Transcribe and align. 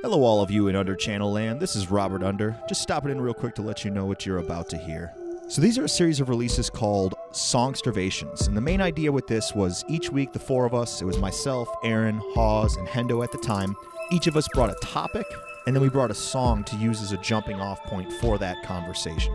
Hello, 0.00 0.22
all 0.22 0.40
of 0.40 0.48
you 0.48 0.68
in 0.68 0.76
Under 0.76 0.94
Channel 0.94 1.32
Land. 1.32 1.58
This 1.58 1.74
is 1.74 1.90
Robert 1.90 2.22
Under. 2.22 2.56
Just 2.68 2.82
stopping 2.82 3.10
in 3.10 3.20
real 3.20 3.34
quick 3.34 3.56
to 3.56 3.62
let 3.62 3.84
you 3.84 3.90
know 3.90 4.06
what 4.06 4.24
you're 4.24 4.38
about 4.38 4.68
to 4.68 4.78
hear. 4.78 5.12
So, 5.48 5.60
these 5.60 5.76
are 5.76 5.86
a 5.86 5.88
series 5.88 6.20
of 6.20 6.28
releases 6.28 6.70
called 6.70 7.16
Songstervations. 7.32 8.46
And 8.46 8.56
the 8.56 8.60
main 8.60 8.80
idea 8.80 9.10
with 9.10 9.26
this 9.26 9.56
was 9.56 9.84
each 9.88 10.08
week, 10.12 10.32
the 10.32 10.38
four 10.38 10.66
of 10.66 10.72
us, 10.72 11.02
it 11.02 11.04
was 11.04 11.18
myself, 11.18 11.68
Erin, 11.82 12.22
Hawes, 12.34 12.76
and 12.76 12.86
Hendo 12.86 13.24
at 13.24 13.32
the 13.32 13.38
time, 13.38 13.74
each 14.12 14.28
of 14.28 14.36
us 14.36 14.46
brought 14.54 14.70
a 14.70 14.76
topic, 14.86 15.26
and 15.66 15.74
then 15.74 15.82
we 15.82 15.88
brought 15.88 16.12
a 16.12 16.14
song 16.14 16.62
to 16.64 16.76
use 16.76 17.02
as 17.02 17.10
a 17.10 17.16
jumping 17.16 17.60
off 17.60 17.82
point 17.82 18.12
for 18.20 18.38
that 18.38 18.62
conversation. 18.62 19.34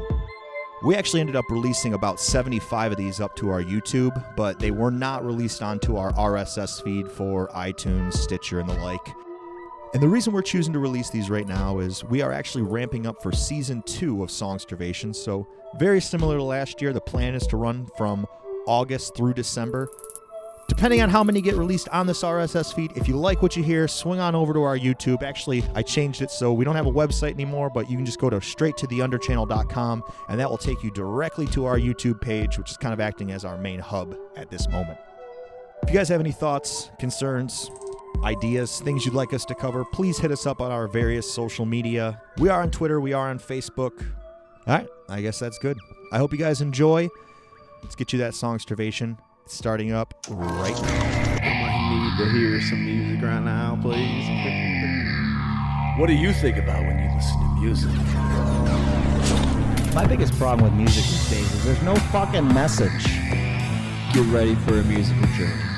We 0.85 0.95
actually 0.95 1.19
ended 1.19 1.35
up 1.35 1.45
releasing 1.49 1.93
about 1.93 2.21
75 2.21 2.93
of 2.93 2.97
these 2.97 3.19
up 3.19 3.35
to 3.35 3.49
our 3.49 3.61
YouTube, 3.61 4.23
but 4.37 4.59
they 4.59 4.71
were 4.71 4.91
not 4.91 5.25
released 5.25 5.61
onto 5.61 5.97
our 5.97 6.13
RSS 6.13 6.81
feed 6.81 7.11
for 7.11 7.49
iTunes, 7.49 8.13
Stitcher, 8.13 8.61
and 8.61 8.69
the 8.69 8.75
like. 8.75 9.13
And 9.93 10.01
the 10.01 10.09
reason 10.09 10.33
we're 10.33 10.41
choosing 10.41 10.73
to 10.73 10.79
release 10.79 11.11
these 11.11 11.29
right 11.29 11.47
now 11.47 11.77
is 11.77 12.03
we 12.03 12.21
are 12.23 12.31
actually 12.31 12.63
ramping 12.63 13.05
up 13.05 13.21
for 13.21 13.31
season 13.31 13.83
two 13.83 14.23
of 14.23 14.29
Songstervation. 14.29 15.15
So, 15.15 15.47
very 15.77 16.01
similar 16.01 16.37
to 16.37 16.43
last 16.43 16.81
year, 16.81 16.93
the 16.93 17.01
plan 17.01 17.35
is 17.35 17.45
to 17.47 17.57
run 17.57 17.87
from 17.95 18.25
August 18.65 19.15
through 19.15 19.35
December. 19.35 19.87
Depending 20.67 21.01
on 21.01 21.09
how 21.09 21.23
many 21.23 21.41
get 21.41 21.55
released 21.55 21.89
on 21.89 22.07
this 22.07 22.23
RSS 22.23 22.73
feed, 22.73 22.93
if 22.95 23.07
you 23.07 23.17
like 23.17 23.43
what 23.43 23.55
you 23.55 23.61
hear, 23.61 23.87
swing 23.87 24.19
on 24.19 24.33
over 24.33 24.53
to 24.53 24.63
our 24.63 24.77
YouTube. 24.77 25.21
Actually, 25.21 25.63
I 25.75 25.83
changed 25.83 26.21
it 26.23 26.31
so 26.31 26.53
we 26.53 26.65
don't 26.65 26.75
have 26.75 26.87
a 26.87 26.91
website 26.91 27.33
anymore, 27.33 27.69
but 27.69 27.89
you 27.89 27.97
can 27.97 28.05
just 28.05 28.19
go 28.19 28.29
to 28.29 28.41
straight 28.41 28.77
to 28.77 28.87
theunderchannel.com 28.87 30.03
and 30.29 30.39
that 30.39 30.49
will 30.49 30.57
take 30.57 30.81
you 30.81 30.89
directly 30.89 31.45
to 31.47 31.65
our 31.65 31.77
YouTube 31.77 32.19
page, 32.21 32.57
which 32.57 32.71
is 32.71 32.77
kind 32.77 32.93
of 32.93 32.99
acting 32.99 33.31
as 33.31 33.45
our 33.45 33.57
main 33.57 33.79
hub 33.79 34.15
at 34.35 34.49
this 34.49 34.67
moment. 34.69 34.97
If 35.83 35.89
you 35.89 35.95
guys 35.95 36.07
have 36.09 36.21
any 36.21 36.31
thoughts, 36.31 36.89
concerns, 36.97 37.69
ideas, 38.23 38.79
things 38.79 39.05
you'd 39.05 39.13
like 39.13 39.33
us 39.33 39.45
to 39.45 39.55
cover, 39.55 39.83
please 39.85 40.17
hit 40.17 40.31
us 40.31 40.45
up 40.45 40.61
on 40.61 40.71
our 40.71 40.87
various 40.87 41.31
social 41.31 41.65
media. 41.65 42.21
We 42.37 42.49
are 42.49 42.61
on 42.61 42.71
Twitter, 42.71 42.99
we 42.99 43.13
are 43.13 43.29
on 43.29 43.39
Facebook. 43.39 44.05
All 44.65 44.75
right, 44.75 44.87
I 45.09 45.21
guess 45.21 45.39
that's 45.39 45.59
good. 45.59 45.77
I 46.11 46.17
hope 46.17 46.31
you 46.31 46.37
guys 46.37 46.61
enjoy. 46.61 47.09
Let's 47.81 47.95
get 47.95 48.13
you 48.13 48.19
that 48.19 48.33
songstervation. 48.33 49.17
It's 49.45 49.55
starting 49.55 49.91
up 49.91 50.13
right 50.29 50.79
now. 50.81 51.13
I 51.43 52.17
need 52.17 52.17
to 52.23 52.31
hear 52.31 52.61
some 52.61 52.85
music 52.85 53.21
right 53.23 53.41
now, 53.41 53.77
please. 53.81 54.29
What 55.99 56.07
do 56.07 56.13
you 56.13 56.31
think 56.33 56.57
about 56.57 56.81
when 56.81 56.97
you 56.97 57.09
listen 57.13 57.39
to 57.39 57.47
music? 57.59 57.91
My 59.93 60.07
biggest 60.07 60.33
problem 60.39 60.63
with 60.63 60.73
music 60.73 61.03
these 61.03 61.29
days 61.29 61.53
is 61.53 61.65
there's 61.65 61.83
no 61.83 61.95
fucking 61.95 62.47
message. 62.53 63.03
Get 64.13 64.25
ready 64.33 64.55
for 64.55 64.79
a 64.79 64.83
musical 64.83 65.27
journey. 65.33 65.72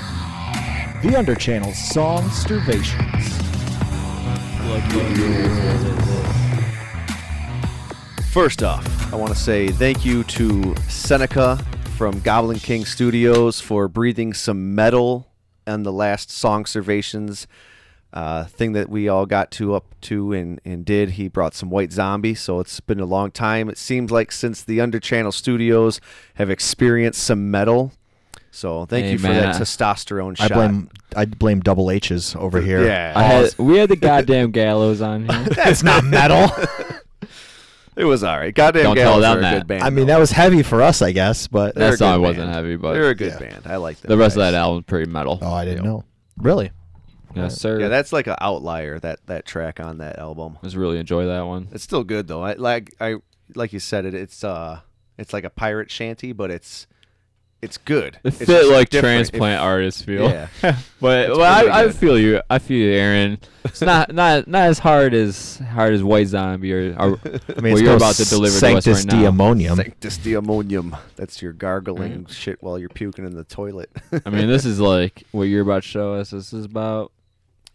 The 1.06 1.12
Underchannel 1.12 1.72
Songstervations. 1.72 3.22
First 8.32 8.64
off, 8.64 9.14
I 9.14 9.16
want 9.16 9.32
to 9.32 9.38
say 9.38 9.68
thank 9.68 10.04
you 10.04 10.24
to 10.24 10.76
Seneca 10.90 11.64
from 11.96 12.22
Goblin 12.22 12.58
King 12.58 12.86
Studios 12.86 13.62
for 13.62 13.88
breathing 13.88 14.34
some 14.34 14.74
metal 14.74 15.28
on 15.68 15.84
the 15.84 15.92
last 15.92 16.30
Songstervations 16.30 17.46
uh, 18.12 18.46
thing 18.46 18.72
that 18.72 18.90
we 18.90 19.08
all 19.08 19.28
got 19.28 19.52
to 19.52 19.76
up 19.76 19.94
to 20.02 20.34
and, 20.34 20.60
and 20.66 20.84
did. 20.84 21.12
He 21.12 21.28
brought 21.28 21.54
some 21.54 21.70
White 21.70 21.92
Zombie, 21.92 22.34
so 22.34 22.60
it's 22.60 22.80
been 22.80 23.00
a 23.00 23.06
long 23.06 23.30
time. 23.30 23.70
It 23.70 23.78
seems 23.78 24.10
like 24.10 24.32
since 24.32 24.64
the 24.64 24.80
Underchannel 24.80 25.34
Studios 25.34 26.02
have 26.34 26.50
experienced 26.50 27.24
some 27.24 27.52
metal. 27.52 27.92
So 28.56 28.86
thank 28.86 29.06
Hey, 29.08 29.12
you 29.12 29.18
for 29.18 29.28
man, 29.28 29.42
that 29.44 29.56
I- 29.56 29.60
testosterone 29.60 30.40
I 30.40 30.48
shot. 30.48 30.54
blame 30.56 30.90
I 31.14 31.26
blame 31.26 31.60
double 31.60 31.92
H's 31.92 32.36
over 32.38 32.62
here. 32.62 32.86
Yeah, 32.86 33.12
I 33.16 33.24
had, 33.24 33.58
we 33.60 33.78
had 33.78 33.90
the 33.90 33.98
goddamn 33.98 34.52
gallows 34.52 35.02
on 35.02 35.28
here. 35.28 35.44
That's 35.56 35.84
not 35.84 36.06
metal. 36.06 36.50
it 37.98 38.06
was 38.06 38.24
all 38.24 38.38
right. 38.38 38.54
Goddamn 38.54 38.84
Don't 38.84 38.96
Gallows 38.96 39.22
them 39.24 39.36
are 39.36 39.40
a 39.40 39.42
that. 39.42 39.54
good 39.60 39.68
band. 39.68 39.84
I 39.84 39.90
mean, 39.90 40.08
though. 40.08 40.14
that 40.14 40.20
was 40.20 40.32
heavy 40.32 40.64
for 40.64 40.82
us, 40.82 41.02
I 41.02 41.12
guess, 41.12 41.48
but 41.48 41.76
that 41.76 41.98
song 41.98 42.22
good 42.22 42.28
wasn't 42.28 42.50
heavy, 42.50 42.76
but 42.78 42.94
They're 42.94 43.10
a 43.10 43.16
good 43.16 43.34
Yeah. 43.34 43.40
band. 43.50 43.68
I 43.68 43.76
like 43.78 44.00
them. 44.00 44.10
the 44.10 44.18
rest 44.18 44.36
of 44.36 44.42
guys. 44.42 44.54
that 44.54 44.58
album's 44.58 44.86
pretty 44.86 45.12
metal. 45.12 45.40
oh, 45.42 45.54
I 45.54 45.66
didn't 45.66 45.84
know. 45.84 46.04
Really? 46.38 46.72
yes, 47.36 47.60
sir. 47.60 47.80
Yeah, 47.82 47.90
that's 47.90 48.14
like 48.14 48.28
an 48.28 48.36
outlier. 48.40 49.00
That 49.00 49.20
that 49.26 49.46
track 49.46 49.80
on 49.82 49.98
that 49.98 50.18
album. 50.20 50.58
I 50.62 50.66
Just 50.66 50.78
really 50.78 50.98
enjoy 51.00 51.26
that 51.26 51.42
one. 51.46 51.68
It's 51.74 51.84
still 51.84 52.04
good 52.06 52.28
though. 52.28 52.42
I 52.44 52.54
like 52.54 52.94
I 53.02 53.16
like 53.54 53.74
you 53.74 53.80
said 53.80 54.06
it. 54.06 54.14
It's 54.14 54.44
uh, 54.46 54.80
it's 55.18 55.34
like 55.34 55.44
a 55.44 55.50
pirate 55.50 55.92
shanty, 55.92 56.32
but 56.32 56.52
it's 56.52 56.88
it's 57.66 57.78
good. 57.78 58.20
It 58.24 58.28
It's 58.28 58.46
fit 58.46 58.68
like 58.68 58.90
different. 58.90 59.28
transplant 59.30 59.62
artists 59.62 60.02
feel. 60.04 60.30
Yeah. 60.30 60.48
but 61.02 61.30
well, 61.36 61.62
really 61.62 61.72
I, 61.72 61.86
I 61.86 61.90
feel 61.90 62.18
you. 62.18 62.42
I 62.50 62.60
feel 62.60 62.78
you, 62.78 62.94
Erin. 62.94 63.40
It's 63.64 63.82
not 63.82 64.14
not 64.14 64.48
not 64.48 64.68
as 64.68 64.80
hard 64.80 65.16
as 65.16 65.58
hard 65.58 65.94
as 65.94 66.04
White 66.04 66.28
Zombie 66.28 66.72
or, 66.74 66.96
or 66.98 67.20
I 67.58 67.62
mean, 67.62 67.74
what 67.74 67.82
you're 67.82 67.92
no 67.92 67.96
about 67.98 68.16
to 68.16 68.26
deliver 68.26 68.60
to 68.60 68.78
us 68.78 68.88
right 68.88 69.06
now. 69.06 69.32
Diammonium. 69.32 69.78
Sanctus 69.78 70.18
Diammonium. 70.20 70.96
That's 71.16 71.42
your 71.42 71.54
gargling 71.54 72.26
mm. 72.26 72.30
shit 72.30 72.62
while 72.62 72.78
you're 72.78 72.90
puking 72.90 73.26
in 73.26 73.34
the 73.34 73.44
toilet. 73.44 73.90
I 74.26 74.30
mean, 74.30 74.48
this 74.48 74.64
is 74.64 74.80
like 74.80 75.24
what 75.32 75.44
you're 75.44 75.64
about 75.64 75.82
to 75.82 75.90
show 75.90 76.14
us. 76.14 76.30
This 76.30 76.54
is 76.54 76.66
about 76.66 77.12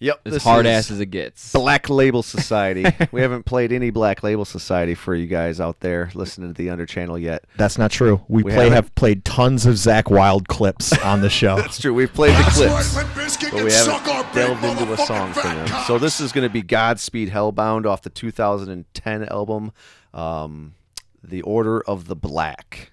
yep. 0.00 0.20
as 0.24 0.42
hard 0.42 0.66
is 0.66 0.72
ass 0.72 0.90
as 0.90 0.98
it 0.98 1.06
gets. 1.06 1.52
Black 1.52 1.88
Label 1.88 2.24
Society. 2.24 2.84
we 3.12 3.20
haven't 3.20 3.44
played 3.44 3.70
any 3.70 3.90
Black 3.90 4.24
Label 4.24 4.44
Society 4.44 4.94
for 4.96 5.14
you 5.14 5.28
guys 5.28 5.60
out 5.60 5.78
there 5.80 6.10
listening 6.14 6.52
to 6.52 6.54
the 6.60 6.70
Under 6.70 6.86
Channel 6.86 7.18
yet. 7.18 7.44
That's 7.56 7.78
not 7.78 7.92
true. 7.92 8.22
We, 8.26 8.42
We 8.42 8.50
play 8.50 8.64
haven't- 8.64 8.72
have 8.72 8.94
played 8.96 9.24
tons 9.24 9.66
of 9.66 9.74
Zakk 9.76 10.10
Wylde 10.10 10.48
clips 10.48 10.92
on 10.98 11.20
the 11.20 11.30
show. 11.30 11.56
That's 11.60 11.78
true. 11.80 11.94
We've 11.94 12.12
played 12.12 12.36
the 12.36 12.50
clips. 12.50 12.96
right, 12.96 13.04
Limp 13.04 13.10
Bizkit 13.10 13.52
but 13.52 13.64
we 13.64 13.72
haven't 13.72 14.34
delved 14.34 14.64
into 14.64 14.92
a 14.92 14.96
song 15.06 15.32
from 15.32 15.54
them. 15.54 15.68
So 15.86 15.98
this 15.98 16.20
is 16.20 16.32
going 16.32 16.46
to 16.48 16.52
be 16.52 16.62
Godspeed 16.62 17.30
Hellbound 17.30 17.86
off 17.86 18.02
the 18.02 18.10
2010 18.10 19.24
album, 19.28 19.72
um, 20.12 20.74
The 21.22 21.42
Order 21.42 21.82
of 21.82 22.06
the 22.06 22.16
Black. 22.16 22.90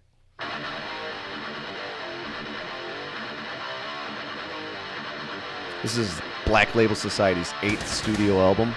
This 5.84 5.98
is 5.98 6.20
Black 6.48 6.74
Label 6.76 6.96
Society's 6.96 7.54
eighth 7.62 7.86
studio 7.88 8.40
album. 8.40 8.74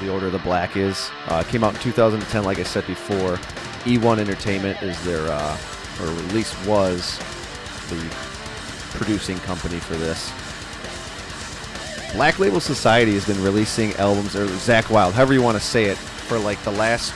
The 0.00 0.12
Order 0.12 0.26
of 0.26 0.32
the 0.32 0.38
Black 0.40 0.76
is. 0.76 1.10
Uh, 1.28 1.42
came 1.44 1.64
out 1.64 1.74
in 1.74 1.80
2010, 1.80 2.44
like 2.44 2.58
I 2.58 2.62
said 2.64 2.86
before. 2.86 3.36
E1 3.84 4.18
Entertainment 4.18 4.82
is 4.82 5.02
their, 5.04 5.26
uh, 5.26 5.58
or 6.00 6.06
at 6.06 6.34
least 6.34 6.54
was 6.66 7.18
the 7.88 8.14
producing 8.98 9.38
company 9.38 9.78
for 9.78 9.94
this. 9.94 10.30
Black 12.14 12.38
Label 12.38 12.60
Society 12.60 13.14
has 13.14 13.26
been 13.26 13.42
releasing 13.42 13.92
albums, 13.94 14.36
or 14.36 14.46
Zakk 14.46 14.90
Wylde, 14.90 15.14
however 15.14 15.32
you 15.32 15.42
want 15.42 15.56
to 15.56 15.64
say 15.64 15.86
it, 15.86 15.96
for 15.96 16.38
like 16.38 16.62
the 16.62 16.72
last 16.72 17.12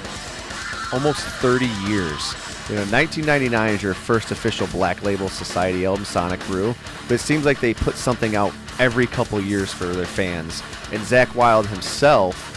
almost 0.92 1.20
30 1.20 1.66
years. 1.86 2.34
You 2.68 2.76
know, 2.76 2.84
1999 2.90 3.74
is 3.74 3.82
your 3.82 3.94
first 3.94 4.30
official 4.30 4.66
Black 4.68 5.02
Label 5.02 5.28
Society 5.28 5.84
album, 5.84 6.04
Sonic 6.04 6.40
Brew, 6.46 6.74
but 7.06 7.14
it 7.14 7.20
seems 7.20 7.44
like 7.44 7.60
they 7.60 7.74
put 7.74 7.94
something 7.94 8.34
out 8.34 8.52
every 8.78 9.06
couple 9.06 9.40
years 9.40 9.72
for 9.72 9.86
their 9.86 10.06
fans. 10.06 10.62
And 10.92 11.00
Zakk 11.02 11.34
Wylde 11.34 11.66
himself 11.66 12.54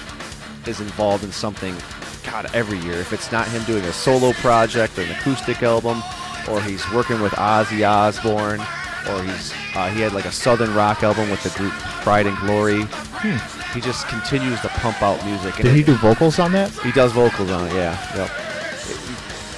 is 0.68 0.80
involved 0.82 1.24
in 1.24 1.32
something, 1.32 1.76
God, 2.24 2.50
every 2.54 2.78
year. 2.80 2.94
If 3.00 3.14
it's 3.14 3.32
not 3.32 3.48
him 3.48 3.64
doing 3.64 3.84
a 3.86 3.94
solo 3.94 4.34
project 4.34 4.98
or 4.98 5.02
an 5.04 5.12
acoustic 5.12 5.64
album, 5.64 6.02
or 6.50 6.62
he's 6.62 6.84
working 6.92 7.22
with 7.22 7.34
Ozzy 7.34 7.88
Osbourne, 7.88 8.62
or 9.10 9.24
he's 9.24 9.52
uh, 9.76 9.90
he 9.90 10.02
had 10.02 10.14
like 10.14 10.26
a 10.26 10.32
southern 10.32 10.74
rock 10.76 11.02
album 11.04 11.30
with 11.30 11.42
the 11.44 11.50
group 11.58 11.72
Pride 12.04 12.28
and 12.28 12.38
Glory. 12.38 12.84
He 13.74 13.80
just 13.82 14.08
continues 14.08 14.60
to 14.62 14.68
pump 14.70 15.02
out 15.02 15.24
music. 15.26 15.56
and 15.56 15.64
Did 15.64 15.76
he 15.76 15.84
do 15.84 15.96
vocals 15.96 16.40
on 16.40 16.52
that? 16.52 16.70
He 16.82 16.92
does 16.92 17.12
vocals 17.14 17.50
on 17.52 17.68
it. 17.68 17.74
Yeah. 17.74 18.18
Yep. 18.18 18.30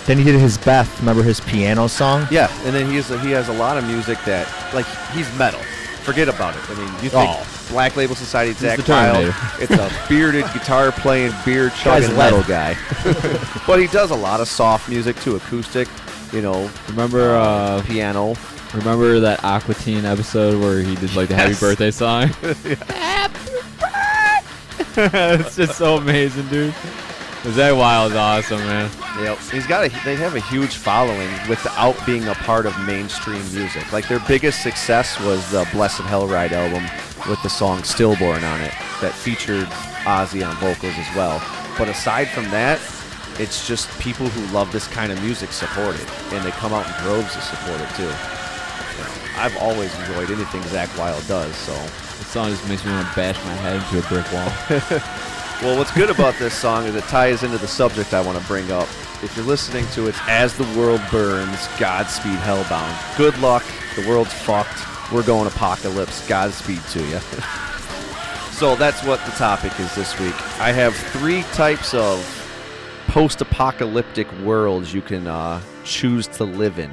Then 0.06 0.18
he 0.18 0.24
did 0.26 0.40
his 0.40 0.58
Beth. 0.58 1.00
Remember 1.00 1.24
his 1.24 1.40
piano 1.40 1.88
song? 1.88 2.28
Yeah, 2.30 2.52
and 2.66 2.76
then 2.76 2.90
he 2.90 2.98
has 2.98 3.10
a, 3.10 3.20
he 3.22 3.32
has 3.32 3.48
a 3.50 3.54
lot 3.54 3.78
of 3.78 3.86
music 3.86 4.18
that 4.26 4.48
like 4.74 4.86
he's 5.14 5.34
metal. 5.38 5.62
Forget 6.04 6.28
about 6.30 6.54
it. 6.56 6.62
I 6.70 6.74
mean, 6.76 6.88
you 7.04 7.10
think 7.10 7.30
Oh. 7.30 7.48
Black 7.70 7.96
Label 7.96 8.14
Society, 8.16 8.52
Zach 8.54 8.80
Terminator. 8.84 9.34
it's 9.60 9.72
a 9.72 9.90
bearded 10.10 10.44
guitar 10.54 10.92
playing, 10.92 11.32
beard 11.46 11.72
chugging 11.76 12.16
metal 12.18 12.44
guy. 12.44 12.76
but 13.68 13.80
he 13.80 13.88
does 13.88 14.12
a 14.12 14.16
lot 14.16 14.40
of 14.42 14.48
soft 14.48 14.90
music 14.90 15.16
too, 15.22 15.36
acoustic. 15.38 15.88
You 16.34 16.42
know, 16.42 16.70
Remember, 16.90 17.36
uh, 17.36 17.82
piano. 17.86 18.36
remember 18.74 19.20
that 19.22 19.44
Aqua 19.44 19.76
Teen 19.76 20.04
episode 20.04 20.60
where 20.62 20.82
he 20.82 20.96
did 20.96 21.16
like 21.16 21.30
the 21.30 21.36
happy 21.36 21.54
birthday 21.56 21.92
song? 21.92 22.30
it's 24.96 25.56
just 25.56 25.78
so 25.78 25.98
amazing, 25.98 26.48
dude. 26.50 26.74
Zakk 27.44 27.78
Wylde's 27.78 28.16
awesome, 28.16 28.60
man. 28.60 28.90
Yep. 29.20 29.38
He's 29.52 29.68
got 29.68 29.86
a 29.86 29.90
they 30.06 30.16
have 30.16 30.36
a 30.36 30.40
huge 30.40 30.76
following 30.76 31.30
without 31.50 31.94
being 32.06 32.26
a 32.30 32.34
part 32.36 32.66
of 32.66 32.74
mainstream 32.86 33.44
music. 33.54 33.92
Like 33.92 34.08
their 34.08 34.22
biggest 34.22 34.64
success 34.64 35.20
was 35.20 35.52
the 35.52 35.68
Blessed 35.74 36.04
Hellride 36.04 36.54
album 36.54 36.84
with 37.30 37.44
the 37.44 37.50
song 37.50 37.84
Stillborn 37.84 38.46
on 38.46 38.62
it 38.62 38.72
that 39.02 39.12
featured 39.14 39.68
Ozzy 40.06 40.48
on 40.48 40.56
vocals 40.56 40.94
as 40.98 41.16
well. 41.18 41.44
But 41.78 41.90
aside 41.90 42.30
from 42.30 42.46
that, 42.52 42.80
it's 43.40 43.68
just 43.68 43.90
people 44.00 44.28
who 44.28 44.54
love 44.54 44.72
this 44.72 44.88
kind 44.88 45.12
of 45.12 45.22
music 45.22 45.52
support 45.52 45.96
it, 45.96 46.08
and 46.32 46.46
they 46.46 46.52
come 46.52 46.72
out 46.72 46.88
in 46.88 46.94
droves 47.04 47.34
to 47.34 47.42
support 47.42 47.82
it 47.82 47.90
too. 47.96 48.12
I've 49.36 49.58
always 49.58 49.94
enjoyed 50.00 50.32
anything 50.32 50.62
Zakk 50.72 50.98
Wylde 50.98 51.28
does, 51.28 51.54
so 51.56 51.74
This 51.74 52.28
song 52.28 52.50
just 52.52 52.66
makes 52.70 52.86
me 52.86 52.92
want 52.92 53.08
to 53.10 53.16
bash 53.16 53.36
my 53.44 53.54
head 53.56 53.76
into 53.76 54.00
a 54.00 54.08
brick 54.08 54.32
wall. 54.32 55.30
Well, 55.62 55.78
what's 55.78 55.92
good 55.92 56.10
about 56.10 56.38
this 56.40 56.54
song 56.54 56.86
is 56.86 56.96
it 56.96 57.04
ties 57.06 57.44
into 57.44 57.58
the 57.58 57.68
subject 57.68 58.14
I 58.14 58.22
want 58.22 58.38
to 58.38 58.44
bring 58.48 58.70
up. 58.72 58.88
If 59.24 59.34
you're 59.38 59.46
listening 59.46 59.88
to 59.92 60.08
it, 60.08 60.16
As 60.28 60.58
the 60.58 60.66
World 60.78 61.02
Burns, 61.10 61.68
Godspeed 61.80 62.38
Hellbound. 62.40 63.18
Good 63.18 63.38
luck. 63.40 63.64
The 63.96 64.06
world's 64.06 64.34
fucked. 64.34 64.84
We're 65.14 65.24
going 65.24 65.48
apocalypse. 65.48 66.28
Godspeed 66.28 66.82
to 66.90 67.00
you. 67.00 67.20
so 68.52 68.76
that's 68.76 69.04
what 69.06 69.24
the 69.26 69.32
topic 69.32 69.80
is 69.80 69.96
this 69.96 70.20
week. 70.20 70.36
I 70.60 70.74
have 70.74 70.96
three 70.96 71.44
types 71.54 71.94
of 71.94 72.20
post 73.08 73.40
apocalyptic 73.40 74.30
worlds 74.40 74.94
you 74.94 75.02
can 75.02 75.28
uh, 75.28 75.62
choose 75.86 76.28
to 76.28 76.44
live 76.44 76.78
in. 76.80 76.92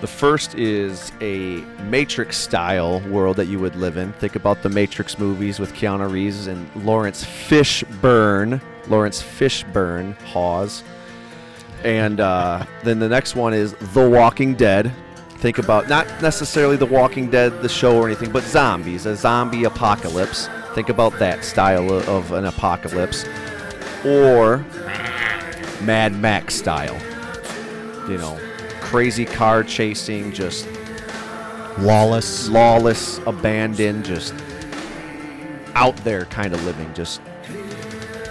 The 0.00 0.06
first 0.06 0.54
is 0.54 1.10
a 1.22 1.56
Matrix 1.88 2.36
style 2.36 3.00
world 3.08 3.36
that 3.36 3.46
you 3.46 3.58
would 3.58 3.76
live 3.76 3.96
in. 3.96 4.12
Think 4.14 4.36
about 4.36 4.62
the 4.62 4.68
Matrix 4.68 5.18
movies 5.18 5.58
with 5.58 5.72
Keanu 5.72 6.10
Reeves 6.10 6.46
and 6.48 6.68
Laurence 6.84 7.24
Fishburne. 7.24 8.60
Laurence 8.88 9.22
Fishburne, 9.22 10.14
Hawes. 10.22 10.84
And 11.82 12.20
uh, 12.20 12.64
then 12.84 12.98
the 12.98 13.08
next 13.08 13.36
one 13.36 13.54
is 13.54 13.72
The 13.94 14.08
Walking 14.08 14.54
Dead. 14.54 14.92
Think 15.38 15.58
about 15.58 15.88
not 15.88 16.06
necessarily 16.22 16.76
The 16.76 16.86
Walking 16.86 17.30
Dead, 17.30 17.62
the 17.62 17.68
show 17.68 17.96
or 17.96 18.06
anything, 18.06 18.30
but 18.30 18.42
zombies, 18.42 19.06
a 19.06 19.16
zombie 19.16 19.64
apocalypse. 19.64 20.48
Think 20.74 20.88
about 20.90 21.18
that 21.18 21.42
style 21.44 21.90
of- 21.90 22.08
of 22.08 22.32
an 22.32 22.44
apocalypse. 22.44 23.24
Or 24.04 24.64
Mad 25.82 26.14
Max 26.16 26.54
style. 26.54 26.96
You 28.08 28.18
know, 28.18 28.38
crazy 28.86 29.24
car 29.24 29.64
chasing, 29.64 30.32
just 30.32 30.68
Lawless. 31.78 32.48
lawless, 32.48 33.18
abandoned, 33.26 34.04
just 34.04 34.32
out 35.74 35.96
there 36.04 36.24
kind 36.26 36.54
of 36.54 36.64
living, 36.64 36.94
just 36.94 37.20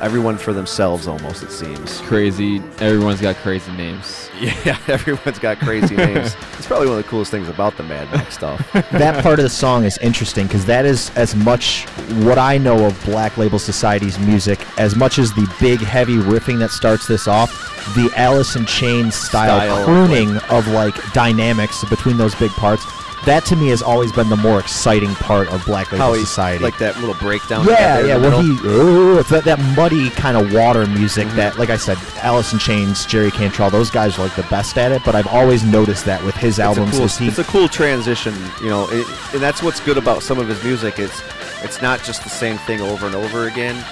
everyone 0.02 0.38
for 0.38 0.54
themselves 0.54 1.08
almost 1.08 1.44
it 1.44 1.52
seems. 1.52 2.00
crazy. 2.02 2.58
Everyone's 2.80 3.22
got 3.22 3.36
crazy 3.38 3.72
names. 3.74 4.30
Yeah, 4.66 4.78
everyone's 4.90 5.40
got 5.40 5.60
crazy 5.60 5.96
names. 6.08 6.36
It's 6.58 6.68
probably 6.68 6.88
one 6.90 6.98
of 6.98 7.04
the 7.06 7.10
coolest 7.10 7.32
things 7.32 7.48
about 7.48 7.78
the 7.78 7.84
Mad 7.84 8.12
Max 8.12 8.34
stuff. 8.36 8.70
that 8.92 9.24
part 9.24 9.40
of 9.40 9.44
the 9.44 9.50
song 9.50 9.86
is 9.86 9.98
interesting 10.00 10.46
because 10.46 10.66
that 10.66 10.86
is 10.86 11.10
as 11.16 11.34
much 11.36 11.86
what 12.26 12.38
I 12.38 12.58
know 12.58 12.86
of 12.86 13.02
Black 13.06 13.38
Label 13.38 13.60
Society's 13.60 14.20
music 14.20 14.60
as 14.78 14.94
much 14.96 15.20
as 15.20 15.32
the 15.36 15.48
big 15.62 15.80
heavy 15.80 16.18
riffing 16.18 16.60
that 16.60 16.72
starts 16.72 17.08
this 17.08 17.30
off. 17.30 17.72
The 17.96 18.12
Alice 18.18 18.58
in 18.58 18.66
Chains 18.66 19.16
style, 19.16 19.60
Style, 19.62 19.86
crooning 19.86 20.36
of 20.50 20.68
like 20.68 20.96
dynamics 21.14 21.86
between 21.90 22.18
those 22.18 22.36
big 22.36 22.52
parts. 22.52 22.84
That 23.26 23.44
to 23.46 23.56
me 23.56 23.70
has 23.70 23.82
always 23.82 24.12
been 24.12 24.30
the 24.30 24.36
more 24.38 24.60
exciting 24.60 25.16
part 25.16 25.48
of 25.48 25.66
Black 25.66 25.92
Label 25.92 26.06
How 26.06 26.14
he 26.14 26.20
Society. 26.26 26.64
like 26.64 26.78
that 26.78 27.00
little 27.00 27.16
breakdown. 27.16 27.66
yeah, 27.66 27.98
there 28.02 28.08
yeah. 28.08 28.16
in 28.18 28.22
the 28.22 28.30
When 28.30 28.48
middle. 28.48 28.58
he, 28.58 28.80
oh, 29.20 29.24
that, 29.24 29.44
that 29.46 29.60
muddy 29.76 30.10
kind 30.12 30.38
of 30.38 30.54
water 30.54 30.86
music 30.86 31.26
Mm-hmm. 31.28 31.38
that, 31.38 31.58
like 31.58 31.70
I 31.72 31.78
said, 31.78 31.98
Alice 32.18 32.54
in 32.54 32.60
Chains, 32.60 33.06
Jerry 33.06 33.32
Cantrell, 33.32 33.70
those 33.72 33.90
guys 33.90 34.20
are 34.20 34.24
like 34.24 34.36
the 34.36 34.44
best 34.44 34.78
at 34.78 34.92
it. 34.92 35.02
But 35.04 35.16
I've 35.16 35.28
always 35.28 35.64
noticed 35.64 36.06
that 36.06 36.24
with 36.24 36.36
his 36.36 36.60
albums, 36.60 36.90
it's 36.90 37.00
a, 37.00 37.04
is 37.04 37.18
cool, 37.18 37.24
he 37.24 37.28
it's 37.30 37.40
a 37.40 37.44
cool 37.46 37.68
transition, 37.68 38.36
you 38.62 38.70
know, 38.70 38.88
it, 38.92 39.08
and 39.34 39.42
that's 39.42 39.64
what's 39.64 39.80
good 39.80 39.98
about 39.98 40.22
some 40.22 40.38
of 40.38 40.48
his 40.48 40.64
music. 40.64 41.00
It's 41.00 41.22
it's 41.64 41.82
not 41.82 42.04
just 42.04 42.24
the 42.24 42.30
same 42.30 42.58
thing 42.60 42.80
over 42.82 43.08
and 43.08 43.16
over 43.16 43.48
again. 43.48 43.84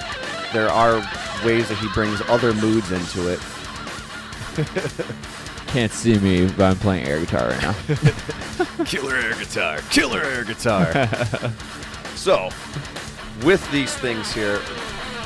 There 0.52 0.68
are 0.68 0.98
ways 1.44 1.68
that 1.70 1.78
he 1.78 1.88
brings 1.88 2.20
other 2.28 2.54
moods 2.54 2.92
into 2.92 3.32
it. 3.32 3.40
Can't 5.74 5.90
see 5.90 6.20
me, 6.20 6.46
but 6.46 6.60
I'm 6.70 6.76
playing 6.76 7.04
air 7.04 7.18
guitar 7.18 7.48
right 7.48 7.60
now. 7.60 7.72
Killer 8.84 9.16
air 9.16 9.34
guitar, 9.34 9.78
killer 9.90 10.22
air 10.22 10.44
guitar. 10.44 10.92
so, 12.14 12.48
with 13.44 13.68
these 13.72 13.92
things 13.92 14.32
here, 14.32 14.60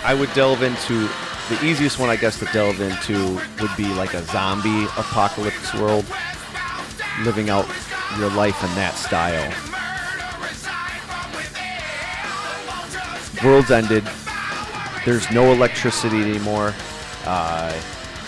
I 0.04 0.14
would 0.14 0.32
delve 0.32 0.62
into 0.62 1.06
the 1.50 1.58
easiest 1.62 1.98
one, 1.98 2.08
I 2.08 2.16
guess, 2.16 2.38
to 2.38 2.46
delve 2.46 2.80
into 2.80 3.34
would 3.60 3.76
be 3.76 3.92
like 3.92 4.14
a 4.14 4.22
zombie 4.22 4.84
apocalypse 4.96 5.74
world, 5.74 6.06
living 7.24 7.50
out 7.50 7.66
your 8.18 8.30
life 8.30 8.64
in 8.64 8.74
that 8.74 8.94
style. 8.94 9.52
World's 13.44 13.70
ended. 13.70 14.08
There's 15.04 15.30
no 15.30 15.52
electricity 15.52 16.22
anymore. 16.22 16.72
Uh, 17.26 17.78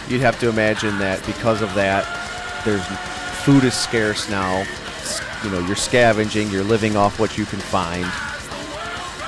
you'd 0.09 0.21
have 0.21 0.39
to 0.41 0.49
imagine 0.49 0.99
that 0.99 1.25
because 1.27 1.63
of 1.63 1.75
that, 1.75 2.05
there's 2.65 2.85
food 3.45 3.65
is 3.65 3.75
scarce 3.75 4.29
now. 4.29 4.65
You 5.45 5.51
know, 5.51 5.61
you're 5.67 5.77
scavenging. 5.77 6.51
You're 6.51 6.65
living 6.65 6.97
off 6.97 7.19
what 7.19 7.39
you 7.39 7.45
can 7.45 7.59
find. 7.59 8.05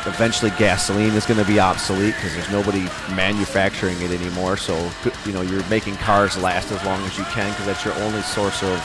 Eventually, 0.05 0.51
gasoline 0.59 1.13
is 1.13 1.25
going 1.25 1.39
to 1.39 1.47
be 1.47 1.61
obsolete 1.61 2.15
because 2.17 2.35
there's 2.35 2.51
nobody 2.51 2.83
manufacturing 3.15 4.01
it 4.03 4.11
anymore. 4.11 4.57
So, 4.57 4.91
you 5.25 5.33
know, 5.33 5.43
you're 5.43 5.65
making 5.69 5.97
cars 5.97 6.37
last 6.37 6.73
as 6.73 6.85
long 6.85 7.01
as 7.05 7.17
you 7.17 7.25
can 7.25 7.51
because 7.51 7.67
that's 7.67 7.85
your 7.85 7.95
only 7.95 8.21
source 8.23 8.63
of 8.63 8.79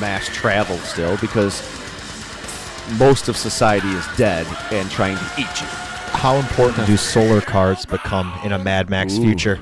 mass 0.00 0.26
travel 0.26 0.76
still. 0.78 1.16
Because 1.18 1.62
most 2.98 3.28
of 3.28 3.36
society 3.36 3.88
is 3.88 4.06
dead 4.16 4.46
and 4.72 4.90
trying 4.90 5.16
to 5.16 5.24
eat 5.38 5.60
you. 5.60 5.66
How 6.12 6.36
important 6.36 6.86
do 6.86 6.96
solar 6.96 7.40
cars 7.40 7.86
become 7.86 8.32
in 8.44 8.52
a 8.52 8.58
Mad 8.58 8.90
Max 8.90 9.16
Ooh. 9.16 9.22
future? 9.22 9.60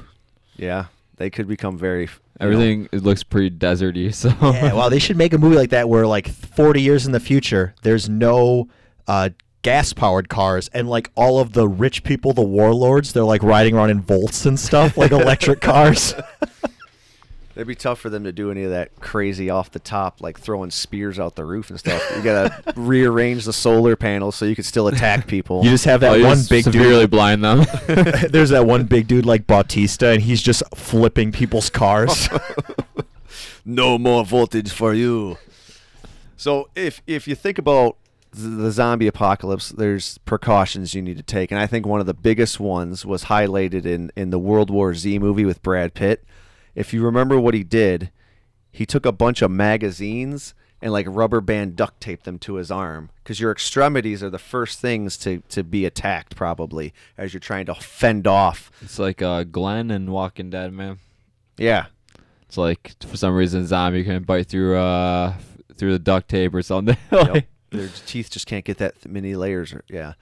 Yeah, 0.57 0.87
they 1.19 1.31
could 1.31 1.47
become 1.47 1.77
very. 1.77 2.03
you 2.03 2.09
know, 2.41 2.47
Everything 2.47 2.89
it 2.93 3.03
looks 3.03 3.23
pretty 3.23 3.51
deserty. 3.51 4.13
So 4.15 4.31
Yeah, 4.41 4.73
well, 4.73 4.89
they 4.91 4.99
should 4.99 5.17
make 5.17 5.33
a 5.33 5.39
movie 5.39 5.57
like 5.57 5.71
that 5.71 5.89
where, 5.89 6.07
like, 6.07 6.29
40 6.29 6.81
years 6.81 7.07
in 7.07 7.13
the 7.13 7.21
future, 7.21 7.75
there's 7.83 8.09
no 8.09 8.69
uh, 9.07 9.31
gas 9.63 9.93
powered 9.93 10.29
cars, 10.29 10.69
and, 10.73 10.89
like, 10.89 11.11
all 11.17 11.39
of 11.41 11.53
the 11.53 11.69
rich 11.69 12.03
people, 12.05 12.33
the 12.33 12.43
warlords, 12.43 13.13
they're, 13.13 13.25
like, 13.25 13.43
riding 13.43 13.75
around 13.75 13.91
in 13.91 14.01
Volts 14.01 14.47
and 14.47 14.59
stuff, 14.59 14.97
like 14.97 15.11
electric 15.13 15.61
cars. 15.73 16.15
It'd 17.59 17.67
be 17.67 17.75
tough 17.75 17.99
for 17.99 18.09
them 18.09 18.23
to 18.23 18.31
do 18.31 18.53
any 18.53 18.63
of 18.63 18.71
that 18.71 19.01
crazy 19.01 19.51
off 19.51 19.73
the 19.73 19.81
top, 19.81 20.21
like 20.21 20.39
throwing 20.39 20.71
spears 20.71 21.19
out 21.19 21.35
the 21.35 21.45
roof 21.45 21.71
and 21.71 21.79
stuff. 21.79 22.01
You 22.17 22.23
gotta 22.23 22.73
rearrange 22.77 23.45
the 23.45 23.53
solar 23.53 23.97
panels 23.97 24.37
so 24.37 24.45
you 24.45 24.55
can 24.55 24.63
still 24.63 24.87
attack 24.87 25.27
people. 25.27 25.63
You 25.65 25.71
just 25.71 25.85
have 25.87 26.03
Oh, 26.05 26.13
that 26.13 26.21
you 26.21 26.25
one 26.25 26.37
just 26.37 26.51
big 26.51 26.63
severely 26.63 27.01
dude. 27.03 27.11
blind 27.11 27.43
them. 27.43 27.67
There's 28.31 28.51
that 28.51 28.65
one 28.65 28.85
big 28.85 29.09
dude 29.09 29.27
like 29.27 29.49
Bautista, 29.49 30.11
and 30.11 30.23
he's 30.23 30.41
just 30.41 30.63
flipping 30.77 31.33
people's 31.33 31.69
cars. 31.69 32.29
no 33.65 33.99
more 33.99 34.25
voltage 34.25 34.71
for 34.71 34.95
you. 34.95 35.37
So 36.37 36.69
if 36.77 37.03
if 37.07 37.27
you 37.27 37.35
think 37.35 37.59
about 37.59 37.97
th- 38.33 38.45
the 38.57 38.71
zombie 38.71 39.09
apocalypse, 39.09 39.71
there's 39.71 40.19
precautions 40.19 40.95
you 40.95 41.03
need 41.03 41.17
to 41.17 41.23
take, 41.25 41.51
and 41.51 41.61
I 41.61 41.67
think 41.67 41.87
one 41.87 41.99
of 41.99 42.07
the 42.07 42.15
biggest 42.15 42.61
ones 42.61 43.05
was 43.05 43.25
highlighted 43.25 43.85
in 43.85 44.13
in 44.17 44.31
the 44.31 44.39
World 44.39 44.71
War 44.71 44.95
Z 44.95 45.19
movie 45.19 45.45
with 45.45 45.61
Brad 45.63 45.95
Pitt. 45.95 46.25
If 46.79 46.93
you 46.95 47.03
remember 47.05 47.39
what 47.41 47.55
he 47.55 47.65
did, 47.65 48.11
he 48.71 48.87
took 48.87 49.05
a 49.05 49.13
bunch 49.13 49.43
of 49.43 49.51
magazines 49.51 50.55
and 50.81 50.93
like 50.93 51.07
rubber 51.09 51.41
band 51.41 51.75
duct 51.75 52.01
taped 52.01 52.25
them 52.25 52.39
to 52.39 52.55
his 52.55 52.71
arm 52.71 53.11
because 53.25 53.41
your 53.41 53.51
extremities 53.51 54.23
are 54.23 54.31
the 54.31 54.39
first 54.39 54.79
things 54.79 55.17
to 55.19 55.43
to 55.49 55.65
be 55.65 55.85
attacked 55.85 56.37
probably 56.37 56.95
as 57.17 57.33
you're 57.33 57.41
trying 57.41 57.67
to 57.67 57.75
fend 57.75 58.27
off. 58.29 58.71
it's 58.81 58.99
like 58.99 59.21
uh, 59.21 59.43
Glenn 59.43 59.91
and 59.91 60.11
Walking 60.11 60.51
Dead, 60.51 60.73
man. 60.73 60.99
Yeah, 61.57 61.87
It's 62.47 62.57
like 62.57 62.95
for 63.05 63.17
some 63.17 63.35
reason 63.35 63.67
zombie 63.67 64.05
can 64.05 64.23
bite 64.23 64.47
through 64.47 64.77
uh 64.77 65.35
through 65.77 65.93
the 65.93 65.99
duct 65.99 66.29
tape 66.29 66.55
or 66.55 66.63
something. 66.63 66.97
Like- 67.11 67.35
Yep. 67.35 67.45
Their 67.71 67.89
teeth 68.07 68.31
just 68.31 68.47
can't 68.47 68.65
get 68.65 68.79
that 68.79 69.05
many 69.05 69.35
layers. 69.35 69.75
Or, 69.75 69.83
yeah. 69.89 70.15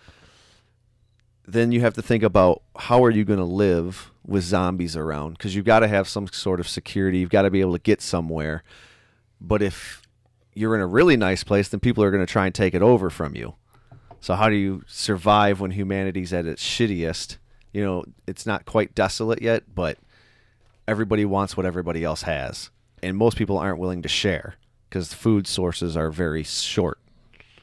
Then 1.47 1.73
you 1.73 1.81
have 1.81 1.95
to 1.95 2.03
think 2.03 2.23
about 2.23 2.62
how 2.76 3.05
are 3.05 3.11
you 3.11 3.25
going 3.25 3.38
to 3.38 3.45
live 3.45 4.11
with 4.26 4.43
zombies 4.43 4.97
around 4.97 5.35
because 5.35 5.55
you've 5.55 5.65
got 5.65 5.81
to 5.81 5.88
have 5.88 6.09
some 6.09 6.26
sort 6.29 6.59
of 6.61 6.69
security. 6.69 7.19
You've 7.19 7.31
got 7.31 7.43
to 7.43 7.50
be 7.50 7.61
able 7.61 7.75
to 7.75 7.79
get 7.79 8.03
somewhere. 8.03 8.65
But 9.41 9.62
if 9.62 10.03
you're 10.55 10.75
in 10.75 10.81
a 10.81 10.87
really 10.87 11.17
nice 11.17 11.45
place, 11.45 11.69
then 11.69 11.81
people 11.81 12.03
are 12.03 12.11
going 12.11 12.25
to 12.25 12.33
try 12.33 12.47
and 12.47 12.55
take 12.55 12.75
it 12.75 12.83
over 12.83 13.11
from 13.11 13.37
you. 13.37 13.55
So 14.21 14.35
how 14.35 14.49
do 14.49 14.57
you 14.57 14.83
survive 14.88 15.61
when 15.61 15.73
humanity's 15.73 16.33
at 16.33 16.47
its 16.47 16.65
shittiest? 16.65 17.37
You 17.73 17.85
know, 17.85 18.05
it's 18.26 18.47
not 18.47 18.65
quite 18.65 18.95
desolate 18.95 19.43
yet, 19.43 19.75
but 19.75 19.99
everybody 20.88 21.25
wants 21.25 21.57
what 21.57 21.67
everybody 21.67 22.03
else 22.03 22.23
has, 22.23 22.71
and 23.03 23.17
most 23.17 23.37
people 23.37 23.59
aren't 23.59 23.79
willing 23.79 24.03
to 24.03 24.09
share 24.09 24.55
because 24.88 25.12
food 25.12 25.47
sources 25.47 25.97
are 25.97 26.11
very 26.11 26.43
short. 26.43 26.99